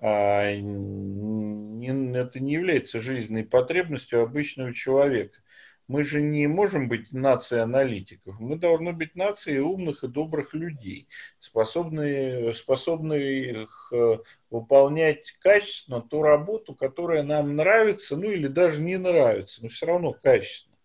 не, 0.06 2.18
это 2.18 2.40
не 2.40 2.52
является 2.52 3.00
жизненной 3.00 3.44
потребностью 3.44 4.22
обычного 4.22 4.74
человека. 4.74 5.40
Мы 5.86 6.02
же 6.02 6.22
не 6.22 6.46
можем 6.46 6.88
быть 6.88 7.12
нацией 7.12 7.62
аналитиков. 7.62 8.40
Мы 8.40 8.56
должны 8.56 8.92
быть 8.92 9.14
нацией 9.14 9.58
умных 9.58 10.02
и 10.02 10.08
добрых 10.08 10.54
людей, 10.54 11.08
способных, 11.40 12.56
способных 12.56 13.92
э, 13.92 14.18
выполнять 14.50 15.32
качественно 15.40 16.00
ту 16.00 16.22
работу, 16.22 16.74
которая 16.74 17.22
нам 17.22 17.54
нравится, 17.54 18.16
ну 18.16 18.30
или 18.30 18.46
даже 18.46 18.80
не 18.80 18.96
нравится, 18.96 19.62
но 19.62 19.68
все 19.68 19.86
равно 19.86 20.12
качественно. 20.12 20.78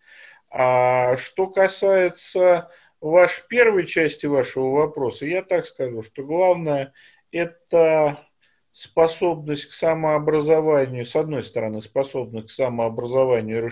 А 0.49 1.15
что 1.15 1.47
касается 1.47 2.69
вашей 2.99 3.47
первой 3.47 3.85
части 3.85 4.25
вашего 4.25 4.71
вопроса, 4.71 5.25
я 5.25 5.43
так 5.43 5.65
скажу, 5.65 6.03
что 6.03 6.23
главное 6.23 6.93
это 7.31 8.28
способность 8.79 9.65
к 9.65 9.73
самообразованию, 9.73 11.05
с 11.05 11.13
одной 11.17 11.43
стороны, 11.43 11.81
способность 11.81 12.47
к 12.47 12.51
самообразованию 12.51 13.69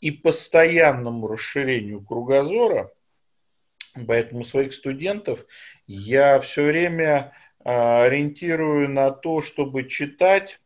и 0.00 0.10
постоянному 0.10 1.28
расширению 1.28 2.00
кругозора, 2.00 2.90
поэтому 4.06 4.44
своих 4.44 4.72
студентов 4.72 5.44
я 5.86 6.40
все 6.40 6.64
время 6.64 7.34
а, 7.66 8.04
ориентирую 8.04 8.88
на 8.88 9.10
то, 9.10 9.42
чтобы 9.42 9.90
читать, 9.90 10.58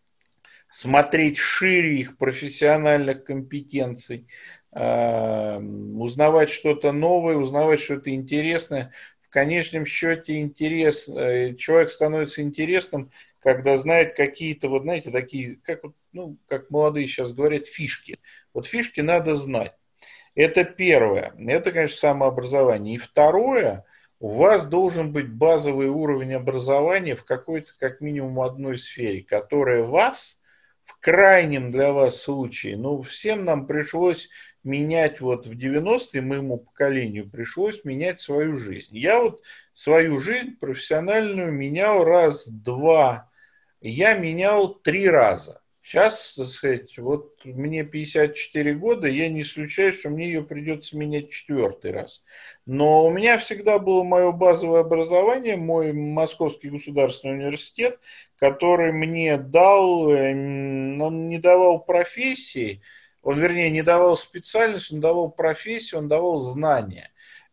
смотреть 0.70 1.38
шире 1.38 1.96
их 1.96 2.16
профессиональных 2.16 3.24
компетенций, 3.24 4.28
а, 4.70 5.58
узнавать 5.58 6.50
что-то 6.50 6.92
новое, 6.92 7.34
узнавать 7.34 7.80
что-то 7.80 8.10
интересное. 8.10 8.92
В 9.20 9.30
конечном 9.30 9.84
счете 9.84 10.40
интерес, 10.40 11.08
э, 11.08 11.54
человек 11.54 11.90
становится 11.90 12.42
интересным, 12.42 13.12
когда 13.40 13.76
знает 13.76 14.16
какие-то, 14.16 14.68
вот 14.68 14.82
знаете, 14.82 15.10
такие, 15.10 15.56
как, 15.56 15.82
ну, 16.12 16.36
как 16.46 16.70
молодые 16.70 17.08
сейчас 17.08 17.32
говорят, 17.32 17.66
фишки. 17.66 18.18
Вот 18.52 18.66
фишки 18.66 19.00
надо 19.00 19.34
знать. 19.34 19.74
Это 20.34 20.64
первое. 20.64 21.32
Это, 21.38 21.72
конечно, 21.72 21.96
самообразование. 21.96 22.94
И 22.94 22.98
второе, 22.98 23.84
у 24.20 24.28
вас 24.28 24.66
должен 24.66 25.12
быть 25.12 25.32
базовый 25.32 25.88
уровень 25.88 26.34
образования 26.34 27.14
в 27.14 27.24
какой-то, 27.24 27.72
как 27.78 28.00
минимум, 28.00 28.40
одной 28.40 28.78
сфере, 28.78 29.22
которая 29.22 29.82
вас 29.82 30.40
в 30.84 30.98
крайнем 31.00 31.70
для 31.70 31.92
вас 31.92 32.20
случае, 32.20 32.76
ну, 32.76 33.00
всем 33.02 33.44
нам 33.44 33.66
пришлось 33.66 34.28
менять 34.62 35.20
вот 35.20 35.46
в 35.46 35.52
90-е, 35.52 36.20
моему 36.20 36.58
поколению 36.58 37.30
пришлось 37.30 37.84
менять 37.84 38.20
свою 38.20 38.58
жизнь. 38.58 38.96
Я 38.96 39.20
вот 39.20 39.42
свою 39.72 40.20
жизнь 40.20 40.58
профессиональную 40.58 41.52
менял 41.52 42.04
раз-два 42.04 43.29
я 43.80 44.14
менял 44.14 44.74
три 44.74 45.08
раза. 45.08 45.60
Сейчас, 45.82 46.34
так 46.36 46.46
сказать, 46.46 46.98
вот 46.98 47.44
мне 47.44 47.84
54 47.84 48.74
года, 48.74 49.08
я 49.08 49.28
не 49.28 49.42
исключаю, 49.42 49.92
что 49.92 50.10
мне 50.10 50.26
ее 50.26 50.44
придется 50.44 50.96
менять 50.96 51.30
четвертый 51.30 51.92
раз. 51.92 52.22
Но 52.66 53.06
у 53.06 53.10
меня 53.10 53.38
всегда 53.38 53.78
было 53.78 54.04
мое 54.04 54.30
базовое 54.30 54.82
образование, 54.82 55.56
мой 55.56 55.92
Московский 55.92 56.68
государственный 56.68 57.34
университет, 57.34 57.98
который 58.38 58.92
мне 58.92 59.38
дал, 59.38 60.10
эм, 60.10 61.00
он 61.00 61.28
не 61.28 61.38
давал 61.38 61.82
профессии, 61.82 62.82
он, 63.22 63.40
вернее, 63.40 63.70
не 63.70 63.82
давал 63.82 64.16
специальность, 64.16 64.92
он 64.92 65.00
давал 65.00 65.30
профессию, 65.30 66.00
он 66.00 66.08
давал 66.08 66.38
знания. 66.38 67.10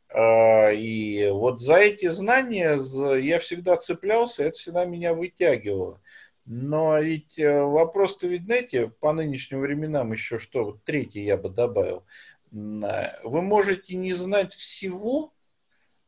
А, 0.10 0.72
и 0.72 1.30
вот 1.30 1.62
за 1.62 1.76
эти 1.76 2.08
знания 2.08 2.78
я 3.18 3.40
всегда 3.40 3.78
цеплялся, 3.78 4.44
это 4.44 4.58
всегда 4.58 4.86
меня 4.86 5.14
вытягивало. 5.14 6.02
Но 6.50 6.98
ведь 6.98 7.38
э, 7.38 7.62
вопрос-то 7.62 8.26
ведь, 8.26 8.46
знаете, 8.46 8.88
по 8.88 9.12
нынешним 9.12 9.60
временам 9.60 10.14
еще 10.14 10.40
что, 10.40 10.64
вот 10.64 10.84
третий 10.86 11.22
я 11.22 11.36
бы 11.36 11.50
добавил. 11.50 12.06
А, 12.54 13.20
вы 13.24 13.42
можете 13.42 13.98
не 13.98 14.14
знать 14.14 14.54
всего, 14.54 15.34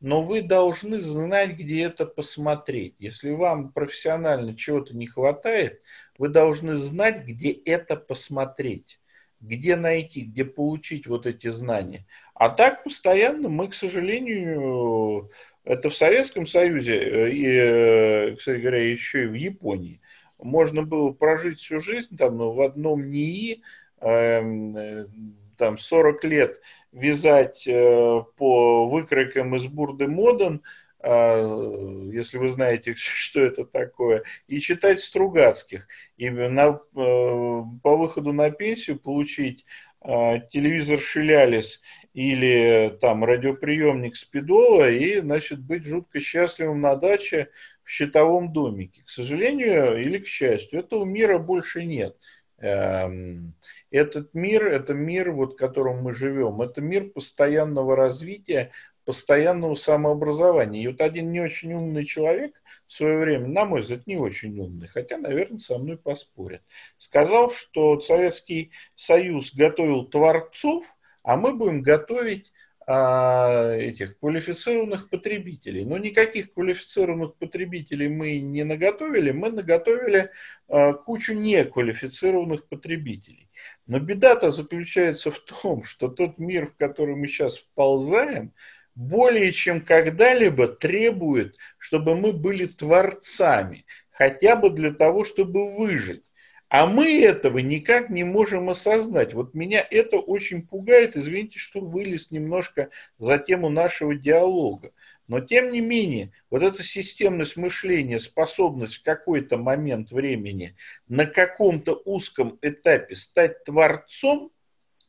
но 0.00 0.22
вы 0.22 0.40
должны 0.40 1.02
знать, 1.02 1.58
где 1.58 1.82
это 1.82 2.06
посмотреть. 2.06 2.94
Если 2.98 3.32
вам 3.32 3.70
профессионально 3.70 4.56
чего-то 4.56 4.96
не 4.96 5.06
хватает, 5.06 5.82
вы 6.16 6.30
должны 6.30 6.76
знать, 6.76 7.26
где 7.26 7.50
это 7.50 7.96
посмотреть, 7.96 8.98
где 9.40 9.76
найти, 9.76 10.22
где 10.22 10.46
получить 10.46 11.06
вот 11.06 11.26
эти 11.26 11.48
знания. 11.48 12.06
А 12.32 12.48
так 12.48 12.82
постоянно 12.82 13.50
мы, 13.50 13.68
к 13.68 13.74
сожалению, 13.74 15.30
это 15.64 15.90
в 15.90 15.94
Советском 15.94 16.46
Союзе 16.46 16.96
э, 16.96 17.30
и, 17.30 17.44
э, 17.44 18.36
кстати 18.36 18.58
говоря, 18.58 18.90
еще 18.90 19.24
и 19.24 19.26
в 19.26 19.34
Японии– 19.34 20.00
можно 20.42 20.82
было 20.82 21.12
прожить 21.12 21.60
всю 21.60 21.80
жизнь 21.80 22.16
там, 22.16 22.38
ну, 22.38 22.50
в 22.50 22.60
одном 22.60 23.10
НИИ, 23.10 23.62
эм, 24.00 24.76
э, 24.76 25.06
там 25.56 25.78
40 25.78 26.24
лет 26.24 26.60
вязать 26.92 27.66
э, 27.66 28.22
по 28.36 28.88
выкройкам 28.88 29.54
из 29.56 29.66
бурды 29.66 30.08
Моден, 30.08 30.62
э, 31.02 32.08
если 32.12 32.38
вы 32.38 32.48
знаете, 32.48 32.94
что 32.96 33.40
это 33.40 33.64
такое, 33.64 34.24
и 34.48 34.58
читать 34.60 35.00
Стругацких. 35.00 35.86
И 36.16 36.30
на, 36.30 36.68
э, 36.68 36.78
по 36.94 37.96
выходу 37.96 38.32
на 38.32 38.50
пенсию 38.50 38.98
получить 38.98 39.64
э, 40.02 40.40
телевизор 40.50 40.98
Шилялис 40.98 41.82
или 42.14 42.96
там 43.00 43.24
радиоприемник 43.24 44.16
Спидола 44.16 44.90
и, 44.90 45.20
значит, 45.20 45.60
быть 45.60 45.84
жутко 45.84 46.20
счастливым 46.20 46.80
на 46.80 46.96
даче 46.96 47.50
в 47.90 47.92
щитовом 47.92 48.52
домике. 48.52 49.02
К 49.02 49.08
сожалению 49.08 50.00
или 50.00 50.18
к 50.18 50.26
счастью, 50.28 50.78
этого 50.78 51.04
мира 51.04 51.38
больше 51.38 51.84
нет. 51.84 52.16
Эм, 52.58 53.54
этот 53.90 54.32
мир, 54.32 54.64
это 54.68 54.94
мир, 54.94 55.32
вот, 55.32 55.54
в 55.54 55.56
котором 55.56 56.00
мы 56.00 56.14
живем, 56.14 56.62
это 56.62 56.80
мир 56.80 57.10
постоянного 57.10 57.96
развития, 57.96 58.70
постоянного 59.04 59.74
самообразования. 59.74 60.84
И 60.84 60.86
вот 60.86 61.00
один 61.00 61.32
не 61.32 61.40
очень 61.40 61.72
умный 61.72 62.04
человек 62.04 62.62
в 62.86 62.92
свое 62.92 63.18
время, 63.18 63.48
на 63.48 63.64
мой 63.64 63.80
взгляд, 63.80 64.06
не 64.06 64.18
очень 64.18 64.56
умный, 64.60 64.86
хотя, 64.86 65.18
наверное, 65.18 65.58
со 65.58 65.76
мной 65.76 65.98
поспорят, 65.98 66.62
сказал, 66.96 67.50
что 67.50 68.00
Советский 68.00 68.70
Союз 68.94 69.52
готовил 69.52 70.04
творцов, 70.04 70.96
а 71.24 71.36
мы 71.36 71.54
будем 71.54 71.82
готовить 71.82 72.52
а, 72.92 73.72
этих 73.76 74.18
квалифицированных 74.18 75.10
потребителей. 75.10 75.84
Но 75.84 75.96
никаких 75.96 76.52
квалифицированных 76.52 77.36
потребителей 77.36 78.08
мы 78.08 78.40
не 78.40 78.64
наготовили, 78.64 79.30
мы 79.30 79.50
наготовили 79.50 80.30
а, 80.66 80.94
кучу 80.94 81.34
неквалифицированных 81.34 82.66
потребителей. 82.66 83.48
Но 83.86 84.00
беда-то 84.00 84.50
заключается 84.50 85.30
в 85.30 85.38
том, 85.38 85.84
что 85.84 86.08
тот 86.08 86.38
мир, 86.38 86.66
в 86.66 86.74
который 86.74 87.14
мы 87.14 87.28
сейчас 87.28 87.58
вползаем, 87.58 88.52
более 88.96 89.52
чем 89.52 89.84
когда-либо 89.84 90.66
требует, 90.66 91.58
чтобы 91.78 92.16
мы 92.16 92.32
были 92.32 92.66
творцами, 92.66 93.86
хотя 94.10 94.56
бы 94.56 94.68
для 94.68 94.92
того, 94.92 95.24
чтобы 95.24 95.76
выжить. 95.76 96.24
А 96.70 96.86
мы 96.86 97.20
этого 97.20 97.58
никак 97.58 98.10
не 98.10 98.22
можем 98.22 98.70
осознать. 98.70 99.34
Вот 99.34 99.54
меня 99.54 99.84
это 99.90 100.18
очень 100.18 100.62
пугает. 100.62 101.16
Извините, 101.16 101.58
что 101.58 101.80
вылез 101.80 102.30
немножко 102.30 102.90
за 103.18 103.38
тему 103.38 103.68
нашего 103.68 104.14
диалога. 104.14 104.92
Но 105.26 105.40
тем 105.40 105.72
не 105.72 105.80
менее, 105.80 106.30
вот 106.48 106.62
эта 106.62 106.84
системность 106.84 107.56
мышления, 107.56 108.20
способность 108.20 108.96
в 108.98 109.02
какой-то 109.02 109.58
момент 109.58 110.12
времени 110.12 110.76
на 111.08 111.26
каком-то 111.26 112.00
узком 112.04 112.56
этапе 112.62 113.16
стать 113.16 113.64
творцом, 113.64 114.52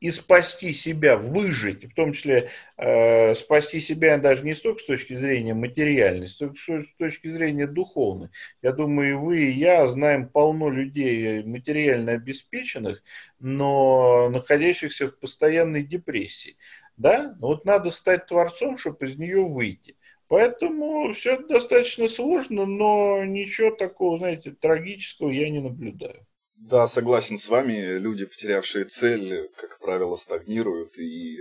и 0.02 0.10
спасти 0.10 0.74
себя, 0.74 1.16
выжить, 1.16 1.86
в 1.86 1.94
том 1.94 2.12
числе 2.12 2.50
э, 2.76 3.36
спасти 3.36 3.80
себя 3.80 4.18
даже 4.18 4.44
не 4.44 4.56
столько 4.56 4.82
с 4.82 4.86
точки 4.86 5.14
зрения 5.14 5.54
материальной, 5.54 6.28
столько 6.28 6.58
с 6.58 6.94
точки 6.98 7.30
зрения 7.30 7.68
духовной. 7.68 8.30
Я 8.64 8.72
думаю, 8.72 9.12
и 9.12 9.14
вы, 9.14 9.44
и 9.44 9.52
я 9.52 9.88
знаем 9.88 10.28
полно 10.28 10.72
людей 10.72 11.44
материально 11.44 12.14
обеспеченных, 12.14 13.04
но 13.40 14.30
находящихся 14.32 15.08
в 15.08 15.20
постоянной 15.20 15.84
депрессии. 15.84 16.58
Да? 16.98 17.36
Вот 17.40 17.66
надо 17.66 17.92
стать 17.92 18.26
творцом, 18.26 18.80
чтобы 18.80 19.06
из 19.06 19.18
нее 19.18 19.48
выйти. 19.48 19.96
Поэтому 20.28 21.14
все 21.14 21.38
достаточно 21.38 22.08
сложно, 22.08 22.66
но 22.66 23.24
ничего 23.24 23.70
такого, 23.70 24.18
знаете, 24.18 24.52
трагического 24.52 25.30
я 25.30 25.48
не 25.52 25.60
наблюдаю. 25.60 26.26
Да, 26.63 26.88
согласен 26.88 27.39
с 27.39 27.50
вами. 27.50 27.97
Люди, 27.97 28.26
потерявшие 28.26 28.86
цель, 28.86 29.50
как 29.58 29.80
правило, 29.80 30.15
стагнируют 30.15 30.95
и 31.00 31.38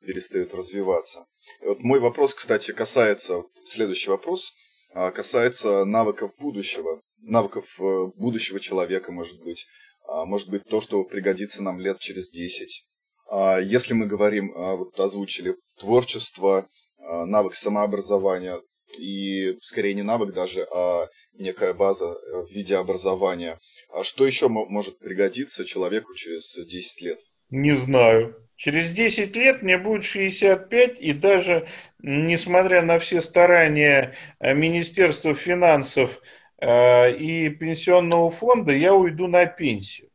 перестают 0.00 0.52
развиваться. 0.52 1.24
Вот 1.62 1.80
мой 1.80 1.98
вопрос, 1.98 2.34
кстати, 2.34 2.72
касается, 2.72 3.42
следующий 3.64 4.10
вопрос, 4.10 4.52
а, 4.92 5.12
касается 5.12 5.86
навыков 5.86 6.32
будущего. 6.38 7.00
Навыков 7.22 7.80
э, 7.80 8.06
будущего 8.16 8.60
человека, 8.60 9.12
может 9.12 9.40
быть. 9.42 9.66
А, 10.06 10.26
может 10.26 10.50
быть, 10.50 10.64
то, 10.66 10.82
что 10.82 11.04
пригодится 11.04 11.62
нам 11.62 11.80
лет 11.80 11.98
через 11.98 12.30
10. 12.30 12.86
А, 13.30 13.58
если 13.60 13.94
мы 13.94 14.04
говорим, 14.04 14.52
вот 14.54 15.00
озвучили 15.00 15.56
творчество, 15.78 16.68
навык 16.98 17.54
самообразования, 17.54 18.60
и 18.98 19.56
скорее 19.62 19.94
не 19.94 20.02
навык 20.02 20.32
даже, 20.32 20.66
а 20.74 21.08
некая 21.34 21.74
база 21.74 22.06
э, 22.06 22.42
в 22.42 22.50
виде 22.50 22.76
образования. 22.76 23.58
А 23.92 24.04
что 24.04 24.26
еще 24.26 24.48
может 24.48 24.98
пригодиться 24.98 25.64
человеку 25.64 26.14
через 26.14 26.54
10 26.54 27.02
лет? 27.02 27.18
Не 27.50 27.74
знаю. 27.74 28.36
Через 28.56 28.90
10 28.90 29.34
лет 29.36 29.62
мне 29.62 29.78
будет 29.78 30.04
65, 30.04 31.00
и 31.00 31.12
даже 31.12 31.66
несмотря 32.02 32.82
на 32.82 32.98
все 32.98 33.20
старания 33.20 34.14
э, 34.38 34.54
Министерства 34.54 35.34
финансов 35.34 36.20
э, 36.58 37.16
и 37.16 37.48
пенсионного 37.48 38.30
фонда, 38.30 38.72
я 38.72 38.94
уйду 38.94 39.28
на 39.28 39.46
пенсию. 39.46 40.09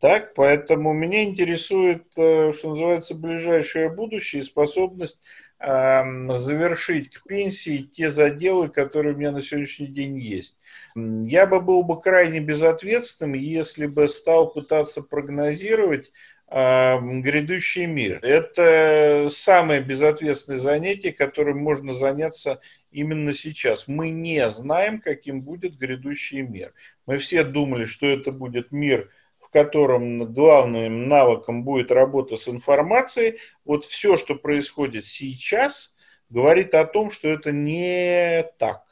Так, 0.00 0.32
поэтому 0.34 0.94
меня 0.94 1.24
интересует, 1.24 2.04
что 2.12 2.52
называется, 2.64 3.14
ближайшее 3.14 3.90
будущее 3.90 4.40
и 4.42 4.44
способность 4.44 5.20
завершить 5.58 7.10
к 7.10 7.24
пенсии 7.24 7.78
те 7.78 8.08
заделы, 8.08 8.70
которые 8.70 9.14
у 9.14 9.18
меня 9.18 9.30
на 9.30 9.42
сегодняшний 9.42 9.88
день 9.88 10.18
есть. 10.18 10.56
Я 10.96 11.46
бы 11.46 11.60
был 11.60 11.82
бы 11.82 12.00
крайне 12.00 12.40
безответственным, 12.40 13.34
если 13.34 13.84
бы 13.84 14.08
стал 14.08 14.50
пытаться 14.50 15.02
прогнозировать 15.02 16.12
грядущий 16.48 17.84
мир. 17.84 18.18
Это 18.22 19.28
самое 19.30 19.82
безответственное 19.82 20.58
занятие, 20.58 21.12
которым 21.12 21.58
можно 21.58 21.92
заняться 21.92 22.60
именно 22.90 23.34
сейчас. 23.34 23.86
Мы 23.86 24.08
не 24.08 24.50
знаем, 24.50 24.98
каким 24.98 25.42
будет 25.42 25.76
грядущий 25.76 26.40
мир. 26.40 26.72
Мы 27.04 27.18
все 27.18 27.44
думали, 27.44 27.84
что 27.84 28.06
это 28.06 28.32
будет 28.32 28.72
мир 28.72 29.10
в 29.50 29.52
котором 29.52 30.32
главным 30.32 31.08
навыком 31.08 31.64
будет 31.64 31.90
работа 31.90 32.36
с 32.36 32.48
информацией, 32.48 33.38
вот 33.64 33.84
все, 33.84 34.16
что 34.16 34.36
происходит 34.36 35.04
сейчас, 35.04 35.92
говорит 36.28 36.72
о 36.74 36.84
том, 36.84 37.10
что 37.10 37.28
это 37.28 37.50
не 37.50 38.44
так. 38.58 38.84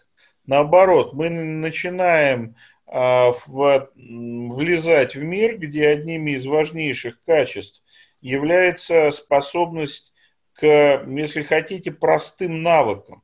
Наоборот, 0.47 1.13
мы 1.13 1.31
начинаем 1.31 2.57
а, 2.87 3.31
в, 3.31 3.89
влезать 3.95 5.15
в 5.15 5.23
мир, 5.23 5.59
где 5.59 5.87
одними 5.87 6.33
из 6.33 6.47
важнейших 6.47 7.23
качеств 7.23 7.85
является 8.21 9.13
способность 9.13 10.13
к, 10.55 11.05
если 11.07 11.45
хотите, 11.45 11.93
простым 11.93 12.65
навыкам. 12.65 13.23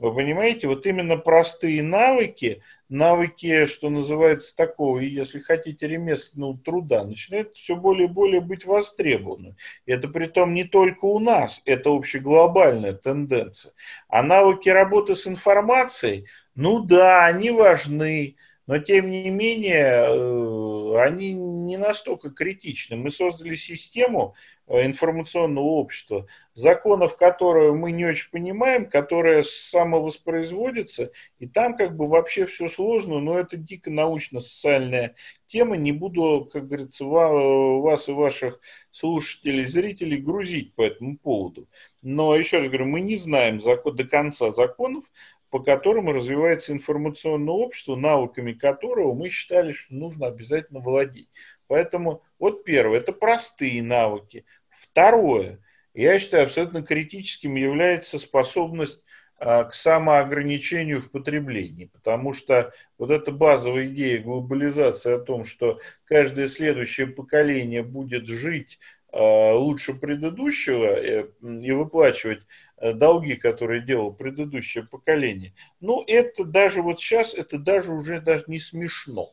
Вы 0.00 0.12
понимаете, 0.12 0.66
вот 0.66 0.86
именно 0.86 1.16
простые 1.16 1.80
навыки, 1.82 2.62
навыки, 2.88 3.66
что 3.66 3.90
называется, 3.90 4.54
такого, 4.56 4.98
если 4.98 5.38
хотите, 5.38 5.86
ремесленного 5.86 6.58
труда, 6.58 7.04
начинают 7.04 7.56
все 7.56 7.76
более 7.76 8.08
и 8.08 8.10
более 8.10 8.40
быть 8.40 8.64
востребованы. 8.64 9.56
Это 9.86 10.08
при 10.08 10.26
том 10.26 10.52
не 10.52 10.64
только 10.64 11.04
у 11.04 11.20
нас, 11.20 11.62
это 11.64 11.90
общеглобальная 11.90 12.92
тенденция. 12.94 13.72
А 14.08 14.24
навыки 14.24 14.68
работы 14.68 15.14
с 15.14 15.28
информацией, 15.28 16.26
ну 16.56 16.80
да, 16.80 17.24
они 17.26 17.52
важны, 17.52 18.36
но 18.66 18.78
тем 18.78 19.10
не 19.10 19.30
менее 19.30 20.06
э, 20.06 20.98
они 21.02 21.34
не 21.34 21.76
настолько 21.76 22.30
критичны. 22.30 22.96
Мы 22.96 23.10
создали 23.10 23.56
систему 23.56 24.34
э, 24.66 24.86
информационного 24.86 25.64
общества, 25.64 26.26
законов 26.54 27.16
которого 27.16 27.74
мы 27.74 27.92
не 27.92 28.06
очень 28.06 28.30
понимаем, 28.30 28.88
которая 28.88 29.42
самовоспроизводится, 29.42 31.10
и 31.38 31.46
там 31.46 31.76
как 31.76 31.96
бы 31.96 32.06
вообще 32.06 32.46
все 32.46 32.68
сложно, 32.68 33.20
но 33.20 33.38
это 33.38 33.56
дико 33.56 33.90
научно-социальная 33.90 35.14
тема, 35.46 35.76
не 35.76 35.92
буду, 35.92 36.48
как 36.50 36.66
говорится, 36.66 37.04
вас 37.04 38.08
и 38.08 38.12
ваших 38.12 38.60
слушателей, 38.90 39.64
зрителей 39.66 40.16
грузить 40.16 40.74
по 40.74 40.82
этому 40.82 41.18
поводу. 41.18 41.68
Но 42.02 42.34
еще 42.34 42.58
раз 42.58 42.66
говорю, 42.66 42.86
мы 42.86 43.00
не 43.00 43.16
знаем 43.16 43.60
закон, 43.60 43.96
до 43.96 44.04
конца 44.04 44.50
законов, 44.52 45.04
по 45.50 45.60
которому 45.60 46.12
развивается 46.12 46.72
информационное 46.72 47.54
общество, 47.54 47.96
навыками 47.96 48.52
которого 48.52 49.14
мы 49.14 49.30
считали, 49.30 49.72
что 49.72 49.94
нужно 49.94 50.26
обязательно 50.26 50.80
владеть. 50.80 51.28
Поэтому 51.66 52.22
вот 52.38 52.64
первое, 52.64 52.98
это 52.98 53.12
простые 53.12 53.82
навыки. 53.82 54.44
Второе, 54.68 55.60
я 55.94 56.18
считаю, 56.18 56.44
абсолютно 56.44 56.82
критическим 56.82 57.54
является 57.54 58.18
способность 58.18 59.04
а, 59.38 59.64
к 59.64 59.74
самоограничению 59.74 61.00
в 61.00 61.10
потреблении, 61.10 61.86
потому 61.86 62.32
что 62.32 62.72
вот 62.98 63.10
эта 63.10 63.30
базовая 63.30 63.86
идея 63.86 64.22
глобализации 64.22 65.12
о 65.12 65.18
том, 65.18 65.44
что 65.44 65.80
каждое 66.04 66.46
следующее 66.46 67.08
поколение 67.08 67.82
будет 67.82 68.26
жить 68.26 68.78
лучше 69.16 69.94
предыдущего 69.94 70.86
э, 70.86 71.26
и 71.40 71.72
выплачивать 71.72 72.42
Э, 72.84 72.92
долги, 72.92 73.36
которые 73.36 73.80
делало 73.80 74.10
предыдущее 74.10 74.84
поколение. 74.84 75.54
Ну, 75.80 76.04
это 76.06 76.44
даже 76.44 76.82
вот 76.82 77.00
сейчас, 77.00 77.32
это 77.32 77.58
даже 77.58 77.90
уже 77.92 78.20
даже 78.20 78.44
не 78.46 78.58
смешно. 78.58 79.32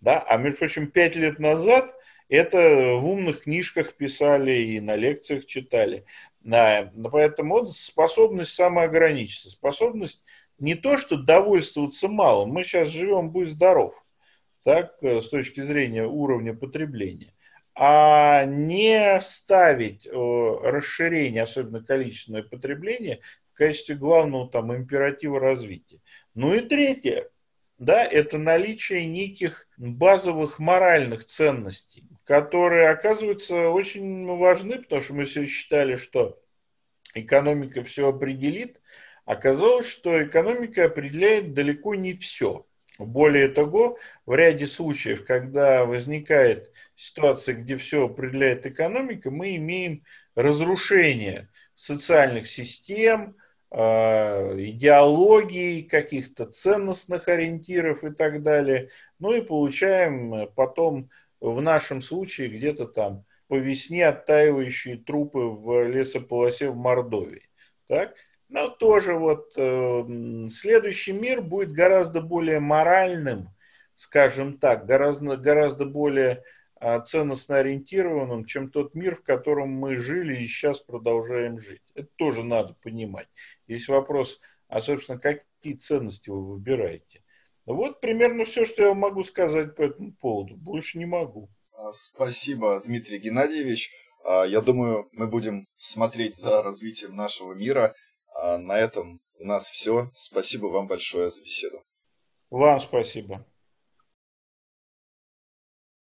Да? 0.00 0.18
А 0.20 0.36
между 0.36 0.58
прочим, 0.58 0.90
пять 0.90 1.16
лет 1.16 1.38
назад 1.38 1.94
это 2.28 2.58
в 2.96 3.06
умных 3.06 3.44
книжках 3.44 3.94
писали 3.94 4.52
и 4.52 4.80
на 4.80 4.96
лекциях 4.96 5.46
читали. 5.46 6.04
Да, 6.40 6.92
поэтому 7.10 7.60
вот 7.60 7.72
способность 7.72 8.52
самоограничиться, 8.52 9.50
способность 9.50 10.22
не 10.58 10.74
то, 10.74 10.98
что 10.98 11.16
довольствоваться 11.16 12.08
малым. 12.08 12.50
Мы 12.50 12.64
сейчас 12.64 12.88
живем, 12.88 13.30
будь 13.30 13.48
здоров, 13.48 13.94
так, 14.64 14.96
э, 15.02 15.22
с 15.22 15.30
точки 15.30 15.62
зрения 15.62 16.04
уровня 16.04 16.52
потребления 16.52 17.32
а 17.74 18.44
не 18.44 19.20
ставить 19.20 20.06
расширение, 20.06 21.42
особенно 21.42 21.82
количественное 21.82 22.42
потребление, 22.42 23.20
в 23.52 23.56
качестве 23.56 23.94
главного 23.96 24.50
там 24.50 24.74
императива 24.74 25.40
развития. 25.40 26.00
Ну 26.34 26.54
и 26.54 26.60
третье, 26.60 27.28
да, 27.78 28.04
это 28.04 28.38
наличие 28.38 29.06
неких 29.06 29.68
базовых 29.76 30.58
моральных 30.58 31.24
ценностей, 31.24 32.04
которые 32.24 32.88
оказываются 32.88 33.68
очень 33.70 34.26
важны, 34.26 34.78
потому 34.82 35.02
что 35.02 35.14
мы 35.14 35.24
все 35.24 35.46
считали, 35.46 35.96
что 35.96 36.40
экономика 37.14 37.82
все 37.82 38.08
определит. 38.08 38.80
Оказалось, 39.24 39.86
что 39.86 40.24
экономика 40.24 40.84
определяет 40.84 41.54
далеко 41.54 41.94
не 41.94 42.14
все. 42.14 42.66
Более 43.04 43.48
того, 43.48 43.98
в 44.26 44.34
ряде 44.34 44.66
случаев, 44.66 45.24
когда 45.24 45.84
возникает 45.84 46.72
ситуация, 46.96 47.54
где 47.54 47.76
все 47.76 48.06
определяет 48.06 48.66
экономика, 48.66 49.30
мы 49.30 49.56
имеем 49.56 50.04
разрушение 50.34 51.48
социальных 51.74 52.48
систем, 52.48 53.36
а, 53.70 54.54
идеологий, 54.58 55.82
каких-то 55.82 56.44
ценностных 56.44 57.28
ориентиров 57.28 58.04
и 58.04 58.10
так 58.10 58.42
далее. 58.42 58.90
Ну 59.18 59.32
и 59.32 59.40
получаем 59.40 60.48
потом 60.54 61.10
в 61.40 61.60
нашем 61.60 62.02
случае 62.02 62.48
где-то 62.48 62.86
там 62.86 63.24
по 63.48 63.56
весне 63.56 64.06
оттаивающие 64.06 64.96
трупы 64.96 65.40
в 65.40 65.86
лесополосе 65.88 66.70
в 66.70 66.76
Мордовии. 66.76 67.48
Так? 67.86 68.14
Но 68.52 68.68
тоже 68.68 69.14
вот 69.14 69.54
э, 69.56 70.48
следующий 70.50 71.12
мир 71.12 71.40
будет 71.40 71.72
гораздо 71.72 72.20
более 72.20 72.60
моральным, 72.60 73.48
скажем 73.94 74.58
так, 74.58 74.84
гораздо, 74.84 75.38
гораздо 75.38 75.86
более 75.86 76.42
э, 76.78 77.00
ценностно 77.02 77.56
ориентированным, 77.56 78.44
чем 78.44 78.70
тот 78.70 78.94
мир, 78.94 79.16
в 79.16 79.22
котором 79.22 79.70
мы 79.70 79.96
жили 79.96 80.36
и 80.36 80.46
сейчас 80.46 80.80
продолжаем 80.80 81.58
жить. 81.58 81.80
Это 81.94 82.08
тоже 82.16 82.44
надо 82.44 82.74
понимать. 82.74 83.26
Есть 83.68 83.88
вопрос, 83.88 84.38
а, 84.68 84.82
собственно, 84.82 85.18
какие 85.18 85.72
ценности 85.72 86.28
вы 86.28 86.46
выбираете. 86.46 87.22
Вот 87.64 88.02
примерно 88.02 88.44
все, 88.44 88.66
что 88.66 88.82
я 88.82 88.92
могу 88.92 89.24
сказать 89.24 89.74
по 89.74 89.80
этому 89.80 90.12
поводу. 90.12 90.56
Больше 90.56 90.98
не 90.98 91.06
могу. 91.06 91.48
Спасибо, 91.92 92.82
Дмитрий 92.84 93.16
Геннадьевич. 93.16 93.90
А, 94.26 94.44
я 94.44 94.60
думаю, 94.60 95.08
мы 95.12 95.26
будем 95.26 95.66
смотреть 95.74 96.34
за 96.34 96.62
развитием 96.62 97.16
нашего 97.16 97.54
мира. 97.54 97.94
А 98.44 98.58
на 98.58 98.76
этом 98.76 99.20
у 99.38 99.44
нас 99.44 99.70
все. 99.70 100.10
Спасибо 100.14 100.66
вам 100.66 100.88
большое 100.88 101.30
за 101.30 101.40
беседу. 101.42 101.80
Вам 102.50 102.80
спасибо. 102.80 103.46